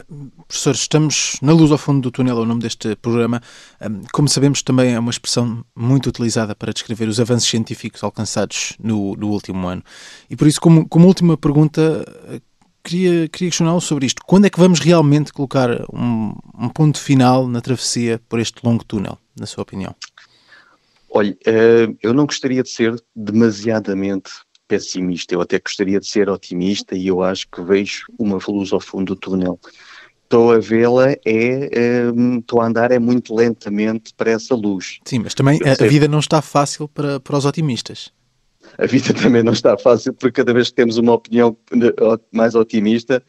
Uh, 0.00 0.44
professor, 0.46 0.74
estamos 0.74 1.36
na 1.42 1.52
luz 1.52 1.70
ao 1.70 1.78
fundo 1.78 2.00
do 2.00 2.10
túnel, 2.10 2.38
é 2.38 2.40
o 2.42 2.46
nome 2.46 2.62
deste 2.62 2.94
programa. 2.96 3.42
Um, 3.80 4.02
como 4.12 4.28
sabemos, 4.28 4.62
também 4.62 4.94
é 4.94 4.98
uma 4.98 5.10
expressão 5.10 5.64
muito 5.76 6.08
utilizada 6.08 6.54
para 6.54 6.72
descrever 6.72 7.08
os 7.08 7.18
avanços 7.20 7.48
científicos 7.48 8.02
alcançados 8.02 8.74
no, 8.78 9.14
no 9.16 9.28
último 9.28 9.66
ano. 9.66 9.82
E 10.30 10.36
por 10.36 10.46
isso, 10.46 10.60
como, 10.60 10.88
como 10.88 11.06
última 11.06 11.36
pergunta, 11.36 12.04
queria, 12.88 13.28
queria 13.28 13.50
questioná-lo 13.50 13.80
sobre 13.80 14.06
isto. 14.06 14.22
Quando 14.26 14.46
é 14.46 14.50
que 14.50 14.58
vamos 14.58 14.80
realmente 14.80 15.32
colocar 15.32 15.70
um, 15.92 16.34
um 16.58 16.68
ponto 16.68 16.98
final 16.98 17.46
na 17.46 17.60
travessia 17.60 18.20
por 18.28 18.40
este 18.40 18.64
longo 18.64 18.84
túnel, 18.84 19.18
na 19.38 19.46
sua 19.46 19.62
opinião? 19.62 19.94
Olha, 21.10 21.32
uh, 21.32 21.96
eu 22.02 22.14
não 22.14 22.26
gostaria 22.26 22.62
de 22.62 22.70
ser 22.70 22.94
demasiadamente 23.14 24.30
pessimista, 24.66 25.34
eu 25.34 25.40
até 25.40 25.58
gostaria 25.58 25.98
de 25.98 26.06
ser 26.06 26.28
otimista 26.28 26.94
e 26.94 27.06
eu 27.06 27.22
acho 27.22 27.48
que 27.50 27.62
vejo 27.62 28.04
uma 28.18 28.38
luz 28.48 28.72
ao 28.72 28.80
fundo 28.80 29.14
do 29.14 29.16
túnel. 29.16 29.58
Estou 30.24 30.52
a 30.52 30.58
vê-la, 30.58 31.12
é, 31.24 32.12
um, 32.14 32.38
estou 32.38 32.60
a 32.60 32.66
andar 32.66 32.90
é 32.90 32.98
muito 32.98 33.34
lentamente 33.34 34.12
para 34.14 34.32
essa 34.32 34.54
luz. 34.54 34.98
Sim, 35.06 35.20
mas 35.20 35.32
também 35.32 35.58
a, 35.64 35.82
a, 35.82 35.88
vida 35.88 36.06
não 36.06 36.18
está 36.18 36.42
fácil 36.42 36.86
para, 36.86 37.18
para 37.18 37.38
os 37.38 37.46
otimistas. 37.46 38.12
A 38.78 38.86
vida 38.86 39.12
também 39.12 39.42
não 39.42 39.52
está 39.52 39.76
fácil, 39.76 40.14
porque 40.14 40.40
cada 40.40 40.54
vez 40.54 40.68
que 40.68 40.76
temos 40.76 40.98
uma 40.98 41.14
opinião 41.14 41.56
mais 42.32 42.54
otimista, 42.54 43.22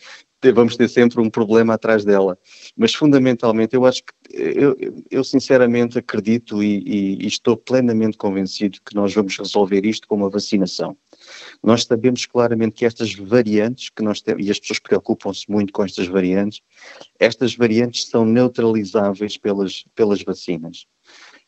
vamos 0.54 0.78
ter 0.78 0.88
sempre 0.88 1.20
um 1.20 1.30
problema 1.30 1.74
atrás 1.74 2.06
dela. 2.06 2.38
Mas 2.78 2.94
fundamentalmente, 2.94 3.76
eu 3.76 3.86
acho 3.86 4.04
que, 4.04 4.14
eu, 4.38 4.76
eu 5.10 5.24
sinceramente 5.24 5.98
acredito 5.98 6.64
e, 6.64 6.78
e, 6.86 7.24
e, 7.24 7.28
estou 7.28 7.58
plenamente 7.58 8.18
convencido 8.18 8.80
que 8.86 8.96
nós 8.96 9.14
vamos 9.14 9.38
resolver 9.38 9.86
isto 9.86 10.08
com 10.08 10.16
uma 10.16 10.30
vacinação. 10.30 10.96
Nós 11.64 11.84
sabemos 11.84 12.26
claramente 12.26 12.76
que 12.76 12.86
estas 12.86 13.14
variantes 13.14 13.90
que 13.90 14.04
nós 14.04 14.22
temos, 14.22 14.46
e 14.46 14.52
as 14.52 14.60
pessoas 14.60 14.80
preocupam-se 14.80 15.50
muito 15.50 15.74
com 15.74 15.84
estas 15.84 16.08
variantes, 16.08 16.62
estas 17.20 17.56
variantes 17.56 18.06
são 18.06 18.24
neutralizáveis 18.24 19.36
pelas, 19.36 19.84
pelas 19.96 20.22
vacinas. 20.22 20.86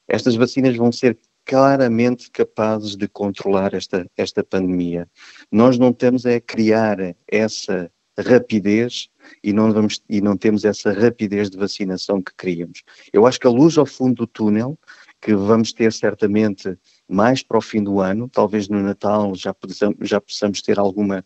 Estas 0.07 0.35
vacinas 0.35 0.75
vão 0.75 0.91
ser 0.91 1.17
claramente 1.45 2.29
capazes 2.31 2.95
de 2.95 3.07
controlar 3.07 3.73
esta, 3.73 4.05
esta 4.15 4.43
pandemia. 4.43 5.07
Nós 5.51 5.77
não 5.77 5.91
temos 5.91 6.25
é 6.25 6.39
criar 6.39 6.97
essa 7.27 7.91
rapidez 8.17 9.09
e 9.43 9.53
não, 9.53 9.71
vamos, 9.71 10.01
e 10.09 10.21
não 10.21 10.37
temos 10.37 10.65
essa 10.65 10.91
rapidez 10.91 11.49
de 11.49 11.57
vacinação 11.57 12.21
que 12.21 12.33
queríamos. 12.37 12.83
Eu 13.11 13.25
acho 13.25 13.39
que 13.39 13.47
a 13.47 13.51
luz 13.51 13.77
ao 13.77 13.85
fundo 13.85 14.15
do 14.15 14.27
túnel, 14.27 14.77
que 15.21 15.35
vamos 15.35 15.71
ter 15.71 15.93
certamente 15.93 16.77
mais 17.07 17.43
para 17.43 17.57
o 17.57 17.61
fim 17.61 17.83
do 17.83 17.99
ano, 17.99 18.27
talvez 18.27 18.67
no 18.67 18.81
Natal 18.81 19.35
já 19.35 19.53
possamos, 19.53 19.97
já 20.01 20.19
possamos 20.19 20.61
ter 20.61 20.79
alguma, 20.79 21.19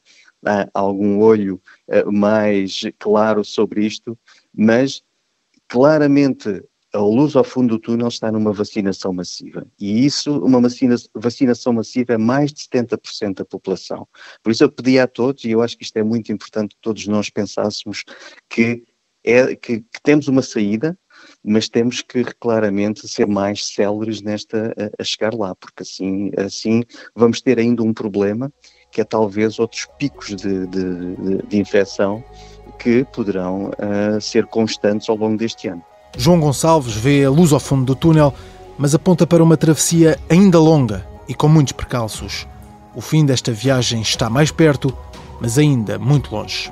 uh, 0.44 0.70
algum 0.74 1.20
olho 1.20 1.62
uh, 1.88 2.12
mais 2.12 2.82
claro 3.00 3.44
sobre 3.44 3.86
isto, 3.86 4.18
mas 4.54 5.02
claramente 5.68 6.64
a 6.96 7.02
luz 7.02 7.36
ao 7.36 7.44
fundo 7.44 7.76
do 7.76 7.80
túnel 7.80 8.08
está 8.08 8.32
numa 8.32 8.54
vacinação 8.54 9.12
massiva. 9.12 9.68
E 9.80 10.06
isso, 10.06 10.40
uma 10.40 10.62
vacina, 10.62 10.96
vacinação 11.14 11.74
massiva 11.74 12.14
é 12.14 12.18
mais 12.18 12.54
de 12.54 12.64
70% 12.64 13.36
da 13.36 13.46
população. 13.46 14.08
Por 14.42 14.52
isso 14.52 14.64
eu 14.64 14.72
pedi 14.72 14.98
a 14.98 15.08
todos, 15.08 15.44
e 15.44 15.52
eu 15.52 15.62
acho 15.62 15.78
que 15.78 15.84
isto 15.84 15.98
é 15.98 16.04
muito 16.04 16.32
importante 16.32 16.76
todos 16.82 17.06
nós 17.08 17.30
pensássemos, 17.30 18.04
que, 18.50 18.84
é, 19.24 19.56
que, 19.56 19.82
que 19.82 20.02
temos 20.02 20.28
uma 20.28 20.42
saída, 20.42 20.98
mas 21.44 21.68
temos 21.68 22.02
que 22.02 22.24
claramente 22.24 23.08
ser 23.08 23.28
mais 23.28 23.66
céleres 23.66 24.22
nesta 24.22 24.74
a, 24.78 25.02
a, 25.02 25.04
chegar 25.04 25.34
lá, 25.34 25.56
porque 25.56 25.84
assim, 25.84 26.32
assim 26.38 26.84
vamos 27.16 27.42
ter 27.42 27.60
ainda 27.60 27.84
um 27.84 27.94
problema 27.94 28.52
que 28.92 29.02
é 29.02 29.04
talvez 29.04 29.60
outros 29.60 29.88
picos 29.98 30.36
de, 30.36 30.68
de, 30.68 31.16
de, 31.16 31.48
de 31.48 31.58
infecção 31.58 32.24
que 32.80 33.04
poderão 33.06 33.70
uh, 33.70 34.22
ser 34.22 34.46
constantes 34.48 35.10
ao 35.10 35.16
longo 35.16 35.38
deste 35.38 35.68
ano. 35.68 35.84
João 36.18 36.40
Gonçalves 36.40 36.96
vê 36.96 37.26
a 37.26 37.30
luz 37.30 37.52
ao 37.52 37.60
fundo 37.60 37.86
do 37.86 37.96
túnel, 37.96 38.34
mas 38.78 38.96
aponta 38.96 39.28
para 39.28 39.44
uma 39.44 39.58
travessia 39.58 40.18
ainda 40.30 40.60
longa 40.60 41.06
e 41.28 41.34
com 41.34 41.48
muitos 41.48 41.74
percalços. 41.74 42.48
O 42.96 43.02
fim 43.02 43.26
desta 43.26 43.52
viagem 43.52 44.02
está 44.02 44.30
mais 44.30 44.52
perto, 44.52 44.96
mas 45.42 45.58
ainda 45.58 46.00
muito 46.00 46.34
longe. 46.34 46.72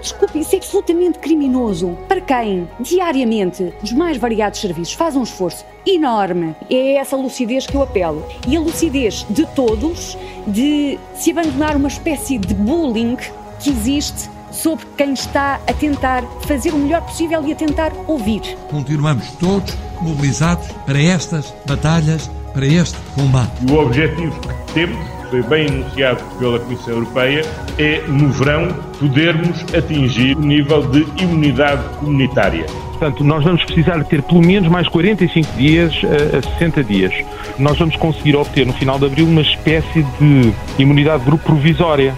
Desculpe, 0.00 0.38
isso 0.38 0.54
é 0.54 0.58
absolutamente 0.58 1.18
criminoso. 1.18 1.96
Para 2.06 2.20
quem, 2.20 2.68
diariamente, 2.78 3.72
dos 3.80 3.90
mais 3.92 4.18
variados 4.18 4.60
serviços, 4.60 4.92
faz 4.92 5.16
um 5.16 5.22
esforço 5.22 5.64
enorme. 5.86 6.54
É 6.68 6.96
essa 6.96 7.16
lucidez 7.16 7.66
que 7.66 7.74
eu 7.74 7.82
apelo. 7.82 8.22
E 8.46 8.54
a 8.54 8.60
lucidez 8.60 9.24
de 9.30 9.46
todos 9.46 10.18
de 10.46 10.98
se 11.14 11.30
abandonar 11.30 11.74
uma 11.74 11.88
espécie 11.88 12.36
de 12.36 12.54
bullying 12.54 13.16
que 13.16 13.70
existe 13.70 14.28
sobre 14.54 14.86
quem 14.96 15.12
está 15.12 15.60
a 15.66 15.72
tentar 15.72 16.22
fazer 16.46 16.72
o 16.72 16.78
melhor 16.78 17.02
possível 17.02 17.44
e 17.46 17.52
a 17.52 17.56
tentar 17.56 17.92
ouvir. 18.06 18.40
Continuamos 18.70 19.30
todos 19.32 19.76
mobilizados 20.00 20.68
para 20.86 21.00
estas 21.00 21.52
batalhas, 21.66 22.30
para 22.52 22.66
este 22.66 22.96
combate. 23.14 23.52
O 23.70 23.78
objetivo 23.78 24.38
que 24.40 24.72
temos, 24.72 24.98
foi 25.28 25.42
bem 25.42 25.66
anunciado 25.66 26.22
pela 26.38 26.58
Comissão 26.60 26.94
Europeia, 26.94 27.42
é 27.78 28.00
no 28.06 28.28
verão 28.30 28.68
podermos 29.00 29.64
atingir 29.74 30.36
o 30.36 30.40
nível 30.40 30.88
de 30.88 31.06
imunidade 31.22 31.82
comunitária. 31.98 32.66
Portanto, 32.90 33.24
nós 33.24 33.42
vamos 33.42 33.64
precisar 33.64 33.98
de 33.98 34.08
ter 34.08 34.22
pelo 34.22 34.40
menos 34.40 34.70
mais 34.70 34.88
45 34.88 35.52
dias 35.56 35.92
a, 36.04 36.38
a 36.38 36.42
60 36.58 36.84
dias. 36.84 37.12
Nós 37.58 37.76
vamos 37.76 37.96
conseguir 37.96 38.36
obter 38.36 38.64
no 38.64 38.72
final 38.72 38.98
de 38.98 39.06
abril 39.06 39.26
uma 39.26 39.42
espécie 39.42 40.04
de 40.20 40.54
imunidade 40.78 41.20
de 41.20 41.26
grupo 41.26 41.44
provisória 41.44 42.14